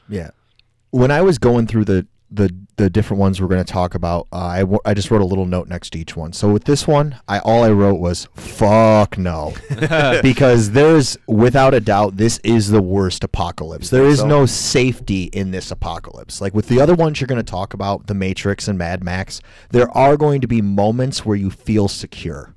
Yeah. 0.08 0.30
When 0.90 1.10
I 1.10 1.22
was 1.22 1.38
going 1.38 1.66
through 1.66 1.86
the 1.86 2.06
the 2.34 2.54
the 2.76 2.90
different 2.90 3.20
ones 3.20 3.40
we're 3.40 3.48
going 3.48 3.64
to 3.64 3.72
talk 3.72 3.94
about, 3.94 4.26
uh, 4.32 4.38
I 4.38 4.60
w- 4.60 4.80
I 4.84 4.94
just 4.94 5.10
wrote 5.10 5.20
a 5.20 5.26
little 5.26 5.46
note 5.46 5.68
next 5.68 5.90
to 5.90 5.98
each 5.98 6.16
one. 6.16 6.32
So 6.32 6.52
with 6.52 6.64
this 6.64 6.86
one, 6.86 7.20
I 7.28 7.38
all 7.38 7.62
I 7.62 7.70
wrote 7.70 8.00
was 8.00 8.26
"fuck 8.34 9.16
no," 9.16 9.54
because 10.22 10.72
there's 10.72 11.16
without 11.26 11.74
a 11.74 11.80
doubt 11.80 12.16
this 12.16 12.38
is 12.38 12.70
the 12.70 12.82
worst 12.82 13.22
apocalypse. 13.24 13.90
There 13.90 14.04
is 14.04 14.18
so? 14.18 14.26
no 14.26 14.46
safety 14.46 15.24
in 15.24 15.50
this 15.50 15.70
apocalypse. 15.70 16.40
Like 16.40 16.54
with 16.54 16.68
the 16.68 16.80
other 16.80 16.94
ones 16.94 17.20
you're 17.20 17.28
going 17.28 17.44
to 17.44 17.50
talk 17.50 17.74
about, 17.74 18.06
The 18.06 18.14
Matrix 18.14 18.68
and 18.68 18.78
Mad 18.78 19.04
Max, 19.04 19.40
there 19.70 19.90
are 19.96 20.16
going 20.16 20.40
to 20.40 20.48
be 20.48 20.60
moments 20.60 21.24
where 21.24 21.36
you 21.36 21.50
feel 21.50 21.88
secure. 21.88 22.54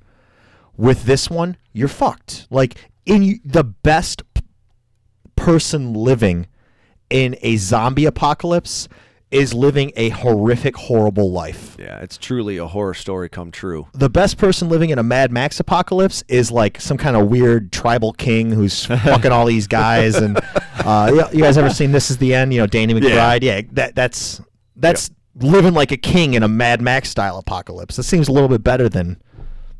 With 0.76 1.04
this 1.04 1.30
one, 1.30 1.56
you're 1.72 1.88
fucked. 1.88 2.46
Like 2.50 2.90
in 3.06 3.40
the 3.44 3.64
best 3.64 4.22
p- 4.34 4.42
person 5.36 5.94
living 5.94 6.46
in 7.10 7.36
a 7.42 7.56
zombie 7.56 8.04
apocalypse 8.04 8.88
is 9.30 9.52
living 9.52 9.92
a 9.96 10.08
horrific, 10.08 10.76
horrible 10.76 11.30
life. 11.30 11.76
Yeah, 11.78 11.98
it's 12.00 12.16
truly 12.16 12.56
a 12.56 12.66
horror 12.66 12.94
story 12.94 13.28
come 13.28 13.50
true. 13.50 13.86
The 13.92 14.08
best 14.08 14.38
person 14.38 14.68
living 14.68 14.90
in 14.90 14.98
a 14.98 15.02
Mad 15.02 15.30
Max 15.30 15.60
apocalypse 15.60 16.24
is 16.28 16.50
like 16.50 16.80
some 16.80 16.96
kind 16.96 17.16
of 17.16 17.28
weird 17.28 17.70
tribal 17.70 18.12
king 18.14 18.50
who's 18.50 18.84
fucking 18.86 19.30
all 19.30 19.44
these 19.44 19.66
guys. 19.66 20.16
And 20.16 20.40
uh, 20.84 21.10
you- 21.12 21.38
you 21.38 21.42
guys 21.44 21.58
ever 21.58 21.70
seen 21.70 21.92
This 21.92 22.10
Is 22.10 22.16
the 22.18 22.34
End? 22.34 22.54
You 22.54 22.60
know, 22.60 22.66
Danny 22.66 22.94
McBride. 22.94 23.42
Yeah, 23.42 23.56
yeah 23.56 23.60
that 23.72 23.94
that's 23.94 24.40
that's 24.76 25.10
living 25.34 25.74
like 25.74 25.92
a 25.92 25.96
king 25.98 26.34
in 26.34 26.42
a 26.42 26.48
Mad 26.48 26.80
Max 26.80 27.10
style 27.10 27.36
apocalypse. 27.38 27.96
That 27.96 28.04
seems 28.04 28.28
a 28.28 28.32
little 28.32 28.48
bit 28.48 28.64
better 28.64 28.88
than 28.88 29.20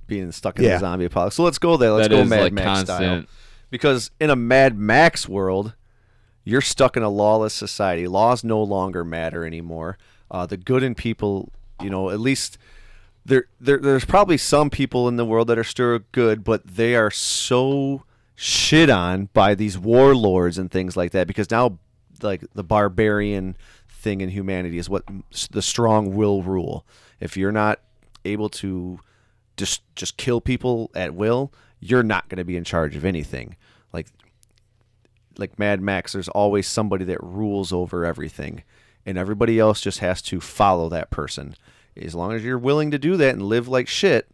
being 0.07 0.31
stuck 0.33 0.59
in 0.59 0.65
Yeah. 0.65 0.75
the 0.75 0.81
zombie 0.81 1.05
apocalypse. 1.07 1.37
So 1.37 1.43
let's 1.43 1.59
go 1.59 1.77
there. 1.77 1.91
Let's 1.93 2.09
That 2.09 2.15
go 2.15 2.25
Mad 2.25 2.41
like, 2.41 2.53
Max 2.53 2.81
style. 2.81 3.25
Because 3.71 4.11
in 4.21 4.31
a 4.31 4.37
Mad 4.37 4.79
Max 4.79 5.29
world, 5.29 5.75
you're 6.49 6.63
stuck 6.63 6.97
in 6.97 7.03
a 7.03 7.11
lawless 7.11 7.53
society. 7.53 8.09
Laws 8.09 8.43
no 8.43 8.63
longer 8.63 9.05
matter 9.05 9.45
anymore. 9.45 9.99
Uh, 10.31 10.47
the 10.47 10.57
good 10.57 10.83
in 10.83 10.95
people, 10.95 11.53
you 11.83 11.91
know, 11.91 12.09
at 12.09 12.21
least 12.21 12.57
there, 13.27 13.45
there, 13.61 13.77
there's 13.77 14.07
probably 14.07 14.39
some 14.39 14.71
people 14.71 15.09
in 15.09 15.17
the 15.17 15.27
world 15.27 15.49
that 15.49 15.59
are 15.59 15.65
still 15.65 15.99
good, 16.11 16.45
but 16.45 16.67
they 16.67 16.97
are 16.97 17.11
so 17.11 18.03
shit 18.35 18.89
on 18.89 19.29
by 19.35 19.55
these 19.55 19.77
warlords 19.77 20.57
and 20.57 20.71
things 20.71 20.97
like 20.97 21.13
that. 21.13 21.27
Because 21.27 21.51
now, 21.51 21.79
like 22.23 22.43
the 22.55 22.65
barbarian 22.65 23.55
thing 23.87 24.23
in 24.23 24.31
humanity 24.31 24.79
is 24.79 24.89
what 24.89 25.05
the 25.51 25.61
strong 25.61 26.17
will 26.17 26.43
rule. 26.43 26.87
If 27.21 27.37
you're 27.37 27.53
not 27.53 27.81
able 28.25 28.49
to 28.49 29.01
just 29.59 29.83
just 29.97 30.17
kill 30.17 30.41
people 30.41 30.91
at 30.95 31.15
will, 31.15 31.53
you're 31.79 32.03
not 32.03 32.31
going 32.31 32.39
to 32.39 32.45
be 32.45 32.57
in 32.57 32.65
charge 32.65 32.97
of 32.97 33.05
anything. 33.05 33.55
Like 33.93 34.07
like 35.39 35.59
Mad 35.59 35.81
Max, 35.81 36.13
there's 36.13 36.29
always 36.29 36.67
somebody 36.67 37.05
that 37.07 37.23
rules 37.23 37.73
over 37.73 38.05
everything, 38.05 38.63
and 39.07 39.17
everybody 39.17 39.59
else 39.59 39.81
just 39.81 40.01
has 40.01 40.21
to 40.23 40.41
follow 40.41 40.89
that 40.89 41.11
person. 41.11 41.55
As 41.97 42.15
long 42.15 42.33
as 42.33 42.45
you're 42.45 42.59
willing 42.59 42.91
to 42.91 42.99
do 42.99 43.17
that 43.17 43.35
and 43.35 43.43
live 43.43 43.69
like 43.69 43.89
shit, 43.89 44.29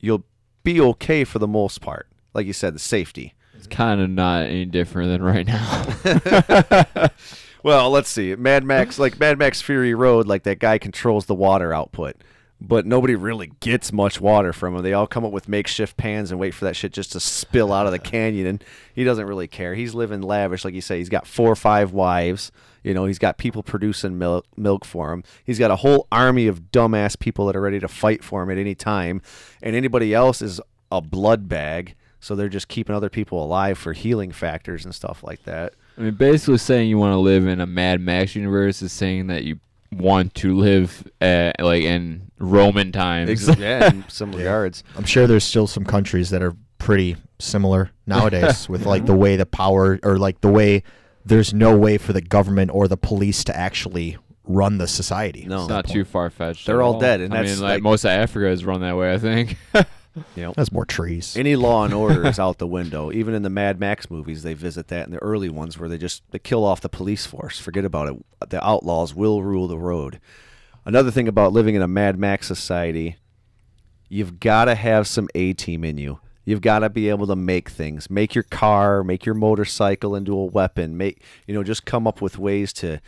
you'll 0.00 0.24
be 0.64 0.80
okay 0.80 1.24
for 1.24 1.38
the 1.38 1.46
most 1.46 1.80
part. 1.80 2.08
Like 2.34 2.46
you 2.46 2.52
said, 2.52 2.74
the 2.74 2.78
safety. 2.80 3.34
It's 3.54 3.66
kind 3.66 4.00
of 4.00 4.10
not 4.10 4.44
any 4.44 4.64
different 4.64 5.10
than 5.10 5.22
right 5.22 5.46
now. 5.46 7.08
Well, 7.62 7.90
let's 7.90 8.08
see. 8.08 8.34
Mad 8.34 8.64
Max, 8.64 8.98
like 8.98 9.20
Mad 9.20 9.38
Max 9.38 9.62
Fury 9.62 9.94
Road, 9.94 10.26
like 10.26 10.42
that 10.44 10.58
guy 10.58 10.78
controls 10.78 11.26
the 11.26 11.34
water 11.34 11.72
output, 11.72 12.16
but 12.62 12.86
nobody 12.86 13.14
really 13.14 13.50
gets 13.60 13.92
much 13.92 14.20
water 14.20 14.52
from 14.52 14.76
him. 14.76 14.82
They 14.82 14.92
all 14.92 15.06
come 15.06 15.24
up 15.24 15.32
with 15.32 15.48
makeshift 15.48 15.96
pans 15.96 16.30
and 16.30 16.38
wait 16.38 16.54
for 16.54 16.64
that 16.64 16.76
shit 16.76 16.92
just 16.92 17.12
to 17.12 17.20
spill 17.20 17.72
out 17.72 17.86
of 17.86 17.92
the 17.92 17.98
canyon, 17.98 18.46
and 18.46 18.64
he 18.94 19.04
doesn't 19.04 19.26
really 19.26 19.48
care. 19.48 19.74
He's 19.74 19.94
living 19.94 20.22
lavish, 20.22 20.64
like 20.64 20.74
you 20.74 20.80
say. 20.80 20.98
He's 20.98 21.08
got 21.08 21.26
four 21.26 21.50
or 21.50 21.56
five 21.56 21.92
wives. 21.92 22.52
You 22.82 22.94
know, 22.94 23.04
he's 23.04 23.18
got 23.18 23.38
people 23.38 23.62
producing 23.62 24.18
milk, 24.18 24.46
milk 24.56 24.84
for 24.84 25.12
him. 25.12 25.24
He's 25.44 25.58
got 25.58 25.70
a 25.70 25.76
whole 25.76 26.06
army 26.10 26.46
of 26.46 26.72
dumbass 26.72 27.18
people 27.18 27.46
that 27.46 27.56
are 27.56 27.60
ready 27.60 27.80
to 27.80 27.88
fight 27.88 28.24
for 28.24 28.42
him 28.42 28.50
at 28.50 28.58
any 28.58 28.74
time, 28.74 29.22
and 29.62 29.74
anybody 29.76 30.14
else 30.14 30.40
is 30.42 30.60
a 30.90 31.00
blood 31.00 31.48
bag. 31.48 31.94
So 32.20 32.36
they're 32.36 32.48
just 32.48 32.68
keeping 32.68 32.94
other 32.94 33.10
people 33.10 33.42
alive 33.42 33.76
for 33.78 33.92
healing 33.92 34.30
factors 34.30 34.84
and 34.84 34.94
stuff 34.94 35.24
like 35.24 35.42
that. 35.42 35.74
I 35.98 36.02
mean, 36.02 36.14
basically 36.14 36.58
saying 36.58 36.88
you 36.88 36.96
want 36.96 37.12
to 37.12 37.18
live 37.18 37.48
in 37.48 37.60
a 37.60 37.66
Mad 37.66 38.00
Max 38.00 38.36
universe 38.36 38.80
is 38.80 38.92
saying 38.92 39.26
that 39.26 39.42
you 39.42 39.58
want 39.92 40.34
to 40.36 40.56
live 40.56 41.06
at, 41.20 41.60
like 41.60 41.82
in 41.84 42.30
Roman 42.38 42.92
times. 42.92 43.30
Ex- 43.48 43.58
yeah, 43.58 43.88
in 43.90 44.04
some 44.08 44.32
regards. 44.32 44.82
I'm 44.96 45.04
sure 45.04 45.26
there's 45.26 45.44
still 45.44 45.66
some 45.66 45.84
countries 45.84 46.30
that 46.30 46.42
are 46.42 46.56
pretty 46.78 47.16
similar 47.38 47.90
nowadays 48.06 48.68
with 48.68 48.86
like 48.86 49.06
the 49.06 49.14
way 49.14 49.36
the 49.36 49.46
power 49.46 49.98
or 50.02 50.18
like 50.18 50.40
the 50.40 50.50
way 50.50 50.82
there's 51.24 51.54
no 51.54 51.76
way 51.76 51.98
for 51.98 52.12
the 52.12 52.20
government 52.20 52.70
or 52.74 52.88
the 52.88 52.96
police 52.96 53.44
to 53.44 53.56
actually 53.56 54.16
run 54.44 54.78
the 54.78 54.88
society. 54.88 55.44
No. 55.46 55.60
It's 55.60 55.68
not 55.68 55.88
too 55.88 56.04
far 56.04 56.30
fetched. 56.30 56.66
They're 56.66 56.82
all 56.82 56.98
dead, 56.98 57.20
and 57.20 57.32
I 57.32 57.42
that's 57.42 57.52
mean, 57.54 57.62
like, 57.62 57.74
like- 57.74 57.82
most 57.82 58.04
of 58.04 58.10
Africa 58.10 58.48
is 58.48 58.64
run 58.64 58.80
that 58.80 58.96
way. 58.96 59.12
I 59.12 59.18
think. 59.18 59.56
Know, 60.36 60.52
There's 60.54 60.72
more 60.72 60.84
trees. 60.84 61.36
any 61.36 61.56
law 61.56 61.84
and 61.84 61.94
order 61.94 62.26
is 62.26 62.38
out 62.38 62.58
the 62.58 62.66
window. 62.66 63.10
Even 63.10 63.32
in 63.34 63.42
the 63.42 63.48
Mad 63.50 63.80
Max 63.80 64.10
movies, 64.10 64.42
they 64.42 64.52
visit 64.52 64.88
that 64.88 65.06
in 65.06 65.12
the 65.12 65.22
early 65.22 65.48
ones 65.48 65.78
where 65.78 65.88
they 65.88 65.96
just 65.96 66.22
they 66.32 66.38
kill 66.38 66.64
off 66.64 66.80
the 66.82 66.88
police 66.90 67.24
force. 67.24 67.58
Forget 67.58 67.84
about 67.86 68.08
it. 68.08 68.50
The 68.50 68.62
outlaws 68.64 69.14
will 69.14 69.42
rule 69.42 69.68
the 69.68 69.78
road. 69.78 70.20
Another 70.84 71.10
thing 71.10 71.28
about 71.28 71.52
living 71.52 71.74
in 71.76 71.82
a 71.82 71.88
Mad 71.88 72.18
Max 72.18 72.46
society, 72.46 73.16
you've 74.08 74.38
got 74.40 74.66
to 74.66 74.74
have 74.74 75.06
some 75.06 75.28
A 75.34 75.54
team 75.54 75.82
in 75.84 75.96
you. 75.96 76.20
You've 76.44 76.60
got 76.60 76.80
to 76.80 76.90
be 76.90 77.08
able 77.08 77.28
to 77.28 77.36
make 77.36 77.70
things. 77.70 78.10
Make 78.10 78.34
your 78.34 78.42
car, 78.44 79.04
make 79.04 79.24
your 79.24 79.36
motorcycle 79.36 80.16
into 80.16 80.36
a 80.36 80.44
weapon. 80.44 80.96
Make 80.98 81.22
you 81.46 81.54
know, 81.54 81.62
just 81.62 81.86
come 81.86 82.06
up 82.06 82.20
with 82.20 82.36
ways 82.36 82.72
to 82.74 83.00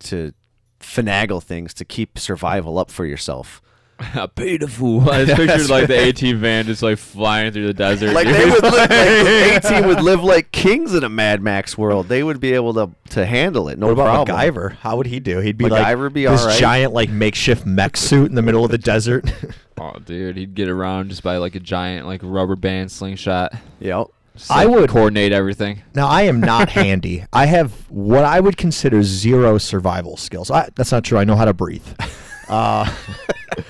to 0.00 0.32
finagle 0.80 1.42
things 1.42 1.74
to 1.74 1.84
keep 1.84 2.18
survival 2.18 2.78
up 2.78 2.90
for 2.90 3.04
yourself. 3.04 3.60
I 3.98 4.26
paid 4.34 4.62
a 4.62 4.68
fool. 4.68 5.08
I 5.08 5.24
just 5.24 5.36
pictured 5.36 5.70
like 5.70 5.86
the 5.88 5.98
A 6.08 6.12
team 6.12 6.38
van 6.40 6.66
just 6.66 6.82
like 6.82 6.98
flying 6.98 7.52
through 7.52 7.66
the 7.68 7.74
desert. 7.74 8.12
like 8.12 8.26
dude. 8.26 8.36
they 8.36 8.44
would 8.50 8.62
live, 8.62 8.72
like 8.74 8.88
the 8.88 9.54
A 9.56 9.60
team 9.60 9.86
would 9.86 10.02
live 10.02 10.22
like 10.24 10.50
kings 10.52 10.94
in 10.94 11.04
a 11.04 11.08
Mad 11.08 11.42
Max 11.42 11.78
world. 11.78 12.08
They 12.08 12.22
would 12.22 12.40
be 12.40 12.52
able 12.54 12.74
to 12.74 12.90
to 13.10 13.24
handle 13.26 13.68
it. 13.68 13.78
No 13.78 13.86
What 13.86 13.92
about 13.92 14.26
problem. 14.26 14.36
MacGyver? 14.36 14.76
How 14.76 14.96
would 14.96 15.06
he 15.06 15.20
do? 15.20 15.38
He'd 15.38 15.56
be 15.58 15.66
MacGyver 15.66 16.04
like 16.04 16.12
be 16.14 16.26
this 16.26 16.40
alright. 16.42 16.58
giant 16.58 16.92
like 16.92 17.10
makeshift 17.10 17.64
mech 17.66 17.96
suit 17.96 18.28
in 18.28 18.34
the 18.34 18.42
middle 18.42 18.64
of 18.64 18.70
the 18.70 18.78
desert. 18.78 19.30
Oh, 19.78 19.92
dude, 20.04 20.36
he'd 20.36 20.54
get 20.54 20.68
around 20.68 21.08
just 21.10 21.22
by 21.22 21.36
like 21.38 21.54
a 21.54 21.60
giant 21.60 22.06
like 22.06 22.20
rubber 22.22 22.56
band 22.56 22.90
slingshot. 22.92 23.52
Yep. 23.80 24.06
Just, 24.36 24.50
I 24.50 24.66
would- 24.66 24.90
coordinate 24.90 25.32
everything. 25.32 25.82
now 25.94 26.08
I 26.08 26.22
am 26.22 26.40
not 26.40 26.68
handy. 26.70 27.24
I 27.32 27.46
have 27.46 27.72
what 27.88 28.24
I 28.24 28.40
would 28.40 28.56
consider 28.56 29.02
zero 29.04 29.58
survival 29.58 30.16
skills. 30.16 30.50
I, 30.50 30.68
that's 30.74 30.90
not 30.90 31.04
true. 31.04 31.18
I 31.18 31.24
know 31.24 31.36
how 31.36 31.44
to 31.44 31.54
breathe. 31.54 31.86
Uh, 32.48 32.92
You're 33.56 33.64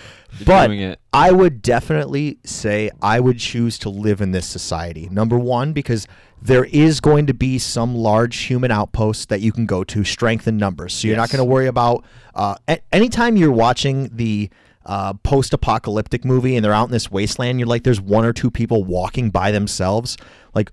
but. 0.45 0.71
I 1.12 1.31
would 1.33 1.62
definitely 1.62 2.38
say 2.45 2.91
I 3.00 3.21
would 3.21 3.38
choose 3.38 3.79
to 3.81 3.88
live 3.88 4.21
in 4.21 4.33
this 4.33 4.47
society. 4.47 5.09
Number 5.11 5.38
one, 5.38 5.73
because 5.73 6.09
there 6.43 6.64
is 6.64 7.00
going 7.00 7.26
to 7.26 7.35
be 7.35 7.59
some 7.59 7.95
large 7.95 8.37
human 8.37 8.71
outpost 8.71 9.29
that 9.31 9.41
you 9.41 9.53
can 9.53 9.64
go 9.64 9.85
to, 9.85 10.05
strength 10.05 10.47
in 10.47 10.57
numbers. 10.57 10.93
So 10.93 11.09
you're 11.09 11.17
not 11.17 11.31
going 11.31 11.38
to 11.38 11.45
worry 11.45 11.69
about. 11.69 12.05
Uh, 12.35 12.57
a- 12.69 12.81
anytime 12.93 13.37
you're 13.37 13.53
watching 13.53 14.11
the 14.14 14.50
uh, 14.85 15.14
post-apocalyptic 15.14 16.25
movie 16.25 16.57
and 16.57 16.64
they're 16.64 16.75
out 16.75 16.87
in 16.87 16.93
this 16.93 17.11
wasteland, 17.11 17.59
you're 17.59 17.69
like, 17.69 17.85
there's 17.85 18.00
one 18.00 18.26
or 18.26 18.33
two 18.35 18.50
people 18.50 18.85
walking 18.85 19.31
by 19.31 19.50
themselves. 19.50 20.19
Like, 20.55 20.71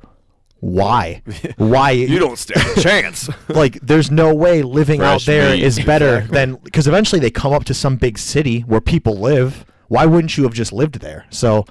why? 0.61 1.21
why? 1.57 1.91
You 1.91 2.19
don't 2.19 2.37
stand 2.37 2.77
a 2.77 2.81
chance. 2.81 3.29
like 3.49 3.79
there's 3.81 4.09
no 4.09 4.33
way 4.33 4.61
living 4.61 5.01
out 5.01 5.13
Fresh 5.21 5.25
there 5.25 5.51
meat. 5.55 5.63
is 5.63 5.79
better 5.79 6.21
than 6.21 6.55
because 6.55 6.87
eventually 6.87 7.19
they 7.19 7.31
come 7.31 7.51
up 7.51 7.65
to 7.65 7.73
some 7.73 7.97
big 7.97 8.17
city 8.17 8.61
where 8.61 8.79
people 8.79 9.15
live 9.17 9.65
why 9.87 10.05
wouldn't 10.05 10.37
you 10.37 10.43
have 10.43 10.53
just 10.53 10.71
lived 10.71 11.01
there 11.01 11.25
so 11.31 11.65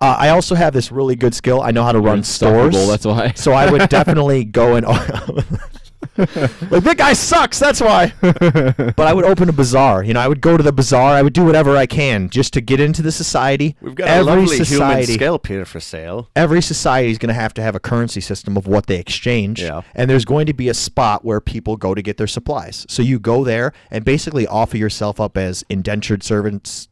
uh, 0.00 0.16
i 0.18 0.28
also 0.30 0.54
have 0.56 0.72
this 0.72 0.90
really 0.90 1.14
good 1.14 1.34
skill 1.34 1.60
i 1.62 1.70
know 1.70 1.84
how 1.84 1.92
to 1.92 2.00
run 2.00 2.22
stores 2.24 2.74
that's 2.88 3.04
why. 3.06 3.32
so 3.36 3.52
i 3.52 3.70
would 3.70 3.88
definitely 3.90 4.44
go 4.44 4.74
and 4.74 4.84
like 6.70 6.84
that 6.84 6.94
guy 6.96 7.12
sucks 7.12 7.58
that's 7.58 7.80
why 7.80 8.12
but 8.20 9.00
i 9.00 9.12
would 9.12 9.24
open 9.24 9.48
a 9.48 9.52
bazaar 9.52 10.02
you 10.04 10.14
know 10.14 10.20
i 10.20 10.28
would 10.28 10.40
go 10.40 10.56
to 10.56 10.62
the 10.62 10.72
bazaar 10.72 11.10
i 11.12 11.22
would 11.22 11.32
do 11.32 11.44
whatever 11.44 11.76
i 11.76 11.86
can 11.86 12.28
just 12.28 12.52
to 12.52 12.60
get 12.60 12.80
into 12.80 13.02
the 13.02 13.12
society 13.12 13.76
We've 13.80 13.94
got 13.94 14.08
every 14.08 14.32
a 14.32 14.36
lovely 14.36 14.56
human 14.56 14.64
society 14.66 15.14
scalp 15.14 15.46
here 15.46 15.64
for 15.64 15.80
sale. 15.80 16.30
every 16.36 16.62
society 16.62 17.10
is 17.10 17.18
going 17.18 17.28
to 17.28 17.40
have 17.40 17.52
to 17.54 17.62
have 17.62 17.74
a 17.74 17.80
currency 17.80 18.20
system 18.20 18.56
of 18.56 18.66
what 18.66 18.86
they 18.86 18.98
exchange. 18.98 19.62
Yeah. 19.62 19.82
And 19.94 20.08
there's 20.08 20.24
going 20.24 20.46
to 20.46 20.52
be 20.54 20.68
a 20.68 20.74
spot 20.74 21.24
where 21.24 21.40
people 21.40 21.76
go 21.76 21.94
to 21.94 22.02
get 22.02 22.16
their 22.16 22.26
supplies. 22.26 22.86
So 22.88 23.02
you 23.02 23.18
go 23.18 23.44
there 23.44 23.72
and 23.90 24.04
basically 24.04 24.46
offer 24.46 24.76
yourself 24.76 25.20
up 25.20 25.36
as 25.36 25.64
indentured 25.68 26.22
servants, 26.22 26.88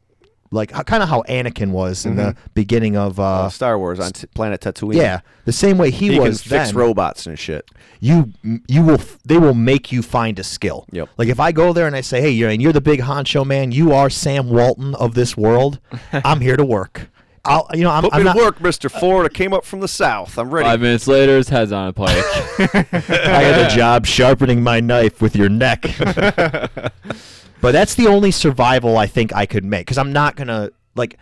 like 0.53 0.71
kind 0.87 1.03
of 1.03 1.09
how 1.09 1.23
Anakin 1.23 1.71
was 1.71 2.07
in 2.07 2.17
the 2.17 2.37
beginning 2.55 2.97
of. 2.97 3.19
Uh, 3.19 3.23
Uh, 3.23 3.49
Star 3.49 3.79
Wars 3.79 3.99
on 3.99 4.13
t- 4.13 4.27
planet 4.35 4.61
Tatooine. 4.61 4.95
yeah, 4.95 5.21
the 5.47 5.53
same 5.53 5.79
way 5.79 5.91
he, 5.91 6.13
he 6.13 6.21
was 6.21 6.43
can 6.43 6.51
then. 6.51 6.65
fix 6.67 6.75
robots 6.75 7.27
and 7.27 7.39
shit. 7.39 7.69
you 8.01 8.33
you 8.69 8.83
will 8.83 9.01
f- 9.01 9.19
they 9.25 9.39
will 9.39 9.55
make 9.55 9.91
you 9.91 10.03
find 10.03 10.39
a 10.39 10.45
skill. 10.45 10.85
Yep. 10.93 11.09
Like 11.17 11.29
if 11.29 11.41
I 11.41 11.51
go 11.53 11.73
there 11.73 11.87
and 11.87 11.97
I 11.97 12.01
say, 12.03 12.21
hey, 12.21 12.31
you're 12.31 12.51
and 12.51 12.61
you're 12.63 12.73
the 12.73 12.81
big 12.81 13.01
honcho 13.01 13.45
man. 13.47 13.73
You 13.73 13.93
are 13.93 14.09
Sam 14.11 14.51
Walton 14.51 14.95
of 14.97 15.15
this 15.15 15.37
world. 15.37 15.79
I'm 16.13 16.41
here 16.41 16.57
to 16.57 16.65
work. 16.65 17.09
I'll 17.45 17.67
you 17.75 17.83
know 17.83 17.91
I'm, 17.91 18.03
Put 18.05 18.15
I'm 18.15 18.21
me 18.21 18.25
not. 18.27 18.37
to 18.37 18.43
work, 18.45 18.61
Mister 18.61 18.89
Ford. 18.89 19.27
I 19.27 19.29
came 19.29 19.53
up 19.53 19.65
from 19.65 19.81
the 19.81 19.89
south. 19.89 20.39
I'm 20.39 20.51
ready. 20.55 20.69
Five 20.69 20.81
minutes 20.81 21.09
later, 21.09 21.37
his 21.39 21.49
head's 21.49 21.73
on 21.73 21.89
a 21.89 21.93
pike. 21.93 22.09
I 22.59 23.43
had 23.43 23.67
a 23.73 23.75
job 23.75 24.07
sharpening 24.07 24.63
my 24.63 24.79
knife 24.79 25.21
with 25.21 25.35
your 25.35 25.49
neck. 25.49 25.85
but 27.63 27.73
that's 27.73 27.95
the 27.95 28.07
only 28.09 28.31
survival 28.31 28.99
I 28.99 29.07
think 29.07 29.35
I 29.35 29.47
could 29.47 29.65
make 29.65 29.87
because 29.87 29.97
I'm 29.99 30.13
not 30.13 30.37
gonna 30.37 30.71
like 30.95 31.17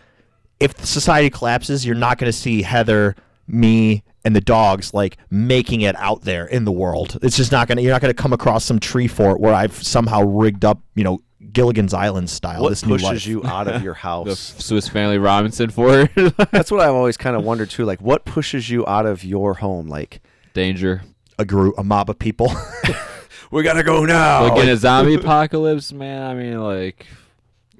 if 0.59 0.83
society 0.85 1.29
collapses, 1.29 1.85
you're 1.85 1.95
not 1.95 2.17
gonna 2.17 2.33
see 2.33 2.61
Heather, 2.63 3.15
me, 3.47 4.03
and 4.23 4.35
the 4.35 4.41
dogs 4.41 4.93
like 4.93 5.17
making 5.29 5.81
it 5.81 5.95
out 5.97 6.21
there 6.23 6.45
in 6.45 6.65
the 6.65 6.71
world. 6.71 7.17
It's 7.23 7.37
just 7.37 7.51
not 7.51 7.67
gonna. 7.67 7.81
You're 7.81 7.93
not 7.93 8.01
gonna 8.01 8.13
come 8.13 8.33
across 8.33 8.65
some 8.65 8.79
tree 8.79 9.07
fort 9.07 9.39
where 9.39 9.53
I've 9.53 9.73
somehow 9.81 10.21
rigged 10.23 10.63
up, 10.65 10.79
you 10.95 11.03
know, 11.03 11.19
Gilligan's 11.51 11.93
Island 11.93 12.29
style. 12.29 12.61
what 12.61 12.69
this 12.69 12.85
new 12.85 12.93
pushes 12.93 13.03
life. 13.09 13.25
you 13.27 13.43
out 13.45 13.67
of 13.67 13.81
your 13.81 13.93
house? 14.07 14.27
the? 14.53 14.61
Swiss 14.61 14.87
Family 14.87 15.17
Robinson 15.17 15.69
for 15.71 16.01
it. 16.15 16.37
That's 16.51 16.69
what 16.71 16.81
I've 16.81 16.93
always 16.93 17.17
kind 17.17 17.35
of 17.35 17.43
wondered 17.43 17.69
too. 17.71 17.83
Like, 17.85 17.99
what 18.01 18.23
pushes 18.25 18.69
you 18.69 18.85
out 18.85 19.05
of 19.07 19.23
your 19.23 19.55
home? 19.55 19.87
Like, 19.87 20.21
Danger. 20.53 21.01
a 21.39 21.45
group, 21.45 21.73
a 21.79 21.83
mob 21.83 22.09
of 22.09 22.19
people. 22.19 22.51
we 23.51 23.63
gotta 23.63 23.83
go 23.83 24.05
now. 24.05 24.43
like 24.53 24.63
in 24.63 24.69
a 24.69 24.77
zombie 24.77 25.15
apocalypse, 25.15 25.91
man. 25.93 26.23
I 26.23 26.33
mean, 26.33 26.59
like 26.61 27.05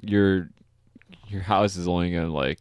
your 0.00 0.48
your 1.28 1.42
house 1.42 1.76
is 1.76 1.88
only 1.88 2.12
gonna 2.12 2.32
like 2.32 2.58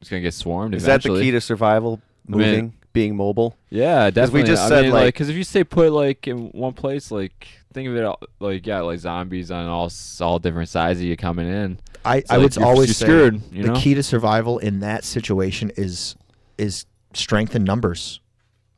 it's 0.00 0.10
gonna 0.10 0.22
get 0.22 0.34
swarmed. 0.34 0.74
Is 0.74 0.84
that 0.84 1.02
the 1.02 1.10
key 1.20 1.30
to 1.32 1.40
survival? 1.40 2.00
I 2.28 2.30
mean- 2.36 2.38
Moving, 2.38 2.72
being 2.92 3.16
mobile. 3.16 3.56
Yeah, 3.70 4.10
definitely. 4.10 4.42
We 4.42 4.46
just 4.46 4.62
I 4.64 4.68
said, 4.68 4.82
mean, 4.84 4.92
like- 4.92 5.14
because 5.14 5.28
if 5.28 5.36
you 5.36 5.44
stay 5.44 5.64
put 5.64 5.92
like 5.92 6.26
in 6.28 6.48
one 6.50 6.72
place, 6.72 7.10
like 7.10 7.48
think 7.72 7.88
of 7.88 7.96
it 7.96 8.04
all- 8.04 8.20
like 8.38 8.66
yeah, 8.66 8.80
like 8.80 8.98
zombies 9.00 9.50
on 9.50 9.66
all 9.66 9.90
all 10.20 10.38
different 10.38 10.68
sides 10.68 10.98
of 11.00 11.04
you 11.06 11.16
coming 11.16 11.48
in. 11.48 11.78
I, 12.04 12.18
It's 12.18 12.30
I 12.30 12.36
like 12.36 12.42
would 12.44 12.56
you're- 12.56 12.68
always 12.68 12.88
you're 12.88 12.94
say 12.94 13.04
screwed, 13.06 13.42
you 13.52 13.62
the 13.64 13.74
key 13.74 13.94
to 13.94 14.02
survival 14.02 14.58
in 14.58 14.80
that 14.80 15.04
situation 15.04 15.70
is 15.76 16.16
is 16.58 16.84
strength 17.14 17.54
in 17.56 17.64
numbers. 17.64 18.20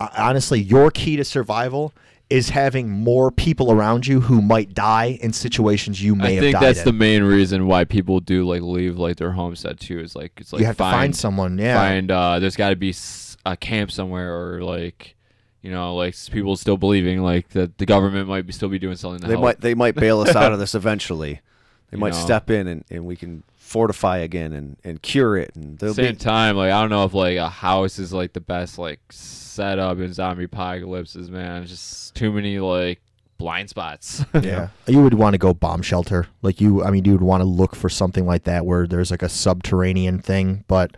Uh, 0.00 0.08
honestly, 0.16 0.60
your 0.60 0.90
key 0.90 1.16
to 1.16 1.24
survival 1.24 1.92
is 2.30 2.48
having 2.50 2.88
more 2.90 3.30
people 3.30 3.70
around 3.70 4.06
you 4.06 4.20
who 4.20 4.40
might 4.40 4.72
die 4.74 5.18
in 5.20 5.32
situations 5.32 6.02
you 6.02 6.14
may 6.14 6.22
have 6.22 6.24
had. 6.24 6.30
I 6.30 6.34
have 6.34 6.42
think 6.44 6.52
died 6.54 6.62
that's 6.62 6.78
in. 6.80 6.84
the 6.86 6.92
main 6.92 7.22
reason 7.22 7.66
why 7.66 7.84
people 7.84 8.20
do 8.20 8.44
like 8.46 8.62
leave 8.62 8.98
like 8.98 9.16
their 9.16 9.32
homestead 9.32 9.78
too. 9.78 10.00
Is 10.00 10.16
like 10.16 10.32
it's 10.38 10.52
like 10.52 10.60
you 10.60 10.66
have 10.66 10.76
find, 10.76 10.92
to 10.92 10.98
find 10.98 11.16
someone. 11.16 11.58
Yeah, 11.58 11.76
find 11.76 12.10
uh 12.10 12.38
there's 12.38 12.56
got 12.56 12.70
to 12.70 12.76
be 12.76 12.94
a 13.46 13.56
camp 13.56 13.90
somewhere 13.90 14.34
or 14.34 14.62
like 14.64 15.16
you 15.62 15.70
know 15.70 15.94
like 15.94 16.14
people 16.30 16.56
still 16.56 16.76
believing 16.78 17.20
like 17.22 17.50
that 17.50 17.76
the 17.78 17.86
government 17.86 18.26
might 18.28 18.46
be 18.46 18.52
still 18.52 18.68
be 18.70 18.78
doing 18.78 18.96
something 18.96 19.20
to 19.20 19.26
They 19.26 19.34
help. 19.34 19.44
might 19.44 19.60
they 19.60 19.74
might 19.74 19.94
bail 19.94 20.20
us 20.20 20.34
out 20.34 20.52
of 20.52 20.58
this 20.60 20.74
eventually. 20.74 21.40
They 21.90 21.96
You 21.96 22.00
might 22.00 22.14
know. 22.14 22.18
step 22.24 22.48
in 22.50 22.66
and, 22.66 22.84
and 22.90 23.04
we 23.04 23.16
can 23.16 23.42
fortify 23.64 24.18
again 24.18 24.52
and, 24.52 24.76
and 24.84 25.02
cure 25.02 25.36
it 25.36 25.50
and 25.56 25.78
there'll 25.78 25.94
same 25.94 26.12
be 26.12 26.18
time 26.18 26.54
like 26.54 26.70
I 26.70 26.80
don't 26.80 26.90
know 26.90 27.04
if 27.04 27.14
like 27.14 27.38
a 27.38 27.48
house 27.48 27.98
is 27.98 28.12
like 28.12 28.32
the 28.32 28.40
best 28.40 28.78
like 28.78 29.00
setup 29.10 29.98
in 29.98 30.12
zombie 30.12 30.44
apocalypses 30.44 31.30
man 31.30 31.62
It's 31.62 31.70
just 31.70 32.14
too 32.14 32.30
many 32.30 32.60
like 32.60 33.00
blind 33.38 33.68
spots 33.68 34.24
yeah. 34.42 34.68
You 34.86 35.02
would 35.02 35.14
want 35.14 35.34
to 35.34 35.38
go 35.38 35.52
bomb 35.52 35.82
shelter. 35.82 36.26
Like 36.42 36.60
you, 36.60 36.82
I 36.82 36.90
mean, 36.90 37.04
you 37.04 37.12
would 37.12 37.22
want 37.22 37.40
to 37.42 37.46
look 37.46 37.76
for 37.76 37.88
something 37.88 38.26
like 38.26 38.44
that 38.44 38.64
where 38.64 38.86
there's 38.86 39.10
like 39.10 39.22
a 39.22 39.28
subterranean 39.28 40.20
thing. 40.20 40.64
But 40.66 40.96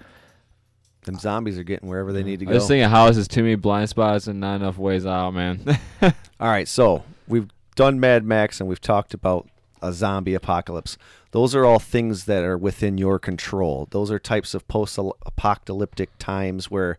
them 1.05 1.19
zombies 1.19 1.59
are 1.59 1.65
getting 1.65 1.89
wherever 1.89 2.13
they 2.13 2.21
mm-hmm. 2.21 2.29
need 2.29 2.41
to 2.41 2.47
go. 2.47 2.53
This 2.53 2.69
thing 2.69 2.83
a 2.83 2.89
house 2.89 3.17
is 3.17 3.29
too 3.29 3.43
many 3.43 3.55
blind 3.55 3.89
spots 3.89 4.27
and 4.27 4.41
not 4.41 4.57
enough 4.57 4.79
ways 4.79 5.07
out 5.07 5.35
man 5.35 5.79
All 6.03 6.13
right, 6.49 6.69
so 6.69 7.05
we've 7.27 7.49
done 7.75 7.99
Mad 8.01 8.25
Max 8.25 8.61
and 8.61 8.69
we've 8.69 8.81
talked 8.81 9.15
about 9.15 9.49
a 9.83 9.93
zombie 9.93 10.35
apocalypse. 10.35 10.97
Those 11.31 11.55
are 11.55 11.65
all 11.65 11.79
things 11.79 12.25
that 12.25 12.45
are 12.45 12.57
within 12.57 12.99
your 12.99 13.19
control. 13.19 13.89
Those 13.91 14.11
are 14.11 14.19
types 14.19 14.55
of 14.55 14.67
post-apocalyptic 14.69 16.11
times 16.19 16.71
where 16.71 16.97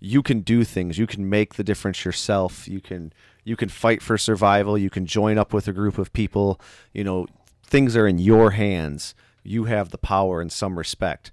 you 0.00 0.22
can 0.22 0.40
do 0.40 0.64
things. 0.64 0.98
You 0.98 1.06
can 1.06 1.28
make 1.28 1.54
the 1.54 1.64
difference 1.64 2.04
yourself. 2.04 2.68
You 2.68 2.80
can 2.80 3.12
you 3.44 3.56
can 3.56 3.68
fight 3.68 4.02
for 4.02 4.18
survival. 4.18 4.76
You 4.76 4.90
can 4.90 5.06
join 5.06 5.38
up 5.38 5.52
with 5.52 5.66
a 5.68 5.72
group 5.72 5.96
of 5.96 6.12
people. 6.12 6.60
You 6.92 7.04
know, 7.04 7.26
things 7.62 7.96
are 7.96 8.06
in 8.06 8.18
your 8.18 8.50
hands. 8.50 9.14
You 9.42 9.64
have 9.64 9.90
the 9.90 9.98
power 9.98 10.42
in 10.42 10.50
some 10.50 10.78
respect. 10.78 11.32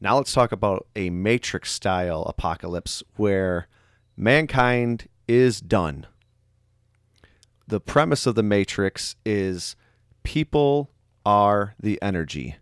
Now 0.00 0.16
let's 0.16 0.32
talk 0.32 0.52
about 0.52 0.86
a 0.94 1.10
Matrix 1.10 1.72
style 1.72 2.22
apocalypse 2.22 3.02
where 3.16 3.66
mankind 4.16 5.08
is 5.26 5.60
done 5.60 6.06
the 7.68 7.80
premise 7.80 8.26
of 8.26 8.34
the 8.34 8.42
Matrix 8.42 9.14
is 9.26 9.76
people 10.28 10.90
are 11.24 11.74
the 11.80 11.98
energy. 12.02 12.56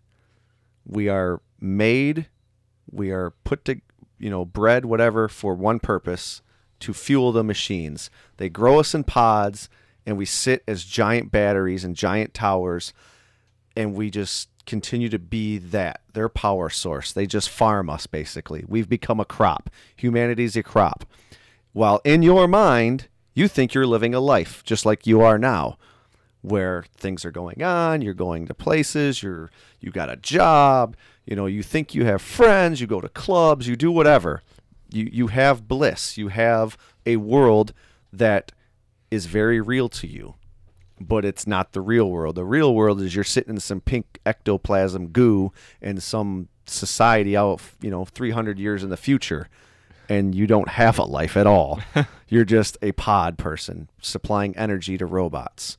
We 0.85 1.09
are 1.09 1.41
made, 1.59 2.27
we 2.89 3.11
are 3.11 3.31
put 3.43 3.65
to, 3.65 3.81
you 4.17 4.29
know, 4.29 4.45
bred, 4.45 4.85
whatever, 4.85 5.27
for 5.27 5.53
one 5.53 5.81
purpose 5.81 6.41
to 6.79 6.93
fuel 6.93 7.33
the 7.33 7.43
machines. 7.43 8.09
They 8.37 8.47
grow 8.47 8.79
us 8.79 8.95
in 8.95 9.03
pods, 9.03 9.67
and 10.05 10.17
we 10.17 10.23
sit 10.23 10.63
as 10.65 10.85
giant 10.85 11.29
batteries 11.29 11.83
and 11.83 11.93
giant 11.93 12.33
towers, 12.33 12.93
and 13.75 13.93
we 13.93 14.11
just 14.11 14.47
continue 14.65 15.09
to 15.09 15.19
be 15.19 15.57
that, 15.57 15.99
their 16.13 16.29
power 16.29 16.69
source. 16.69 17.11
They 17.11 17.27
just 17.27 17.49
farm 17.49 17.89
us, 17.89 18.07
basically. 18.07 18.63
We've 18.65 18.87
become 18.87 19.19
a 19.19 19.25
crop. 19.25 19.69
Humanity's 19.97 20.55
a 20.55 20.63
crop. 20.63 21.03
While 21.73 21.99
in 22.05 22.23
your 22.23 22.47
mind, 22.47 23.09
you 23.33 23.49
think 23.49 23.73
you're 23.73 23.85
living 23.85 24.15
a 24.15 24.21
life 24.21 24.63
just 24.63 24.85
like 24.85 25.05
you 25.05 25.19
are 25.19 25.37
now, 25.37 25.77
where 26.47 26.85
things 26.95 27.25
are 27.25 27.31
going 27.31 27.61
on, 27.63 28.01
you're 28.01 28.13
going 28.13 28.47
to 28.47 28.53
places, 28.53 29.21
you're 29.21 29.49
you 29.79 29.91
got 29.91 30.09
a 30.09 30.15
job, 30.15 30.95
you 31.25 31.35
know, 31.35 31.45
you 31.45 31.63
think 31.63 31.93
you 31.93 32.05
have 32.05 32.21
friends, 32.21 32.81
you 32.81 32.87
go 32.87 33.01
to 33.01 33.09
clubs, 33.09 33.67
you 33.67 33.75
do 33.75 33.91
whatever. 33.91 34.41
You 34.89 35.09
you 35.11 35.27
have 35.27 35.67
bliss, 35.67 36.17
you 36.17 36.29
have 36.29 36.77
a 37.05 37.17
world 37.17 37.73
that 38.11 38.51
is 39.11 39.25
very 39.25 39.61
real 39.61 39.89
to 39.89 40.07
you. 40.07 40.35
But 40.99 41.25
it's 41.25 41.45
not 41.45 41.73
the 41.73 41.81
real 41.81 42.09
world. 42.09 42.35
The 42.35 42.45
real 42.45 42.73
world 42.73 43.01
is 43.01 43.13
you're 43.13 43.23
sitting 43.23 43.53
in 43.53 43.59
some 43.59 43.81
pink 43.81 44.19
ectoplasm 44.25 45.09
goo 45.09 45.51
in 45.79 45.99
some 45.99 46.47
society 46.65 47.37
out, 47.37 47.61
you 47.81 47.91
know, 47.91 48.03
300 48.05 48.57
years 48.57 48.83
in 48.83 48.89
the 48.89 48.97
future 48.97 49.47
and 50.09 50.33
you 50.33 50.47
don't 50.47 50.69
have 50.69 50.97
a 50.99 51.03
life 51.03 51.35
at 51.37 51.47
all. 51.47 51.79
You're 52.29 52.45
just 52.45 52.77
a 52.81 52.91
pod 52.93 53.37
person 53.37 53.89
supplying 54.01 54.55
energy 54.55 54.97
to 54.97 55.05
robots. 55.05 55.77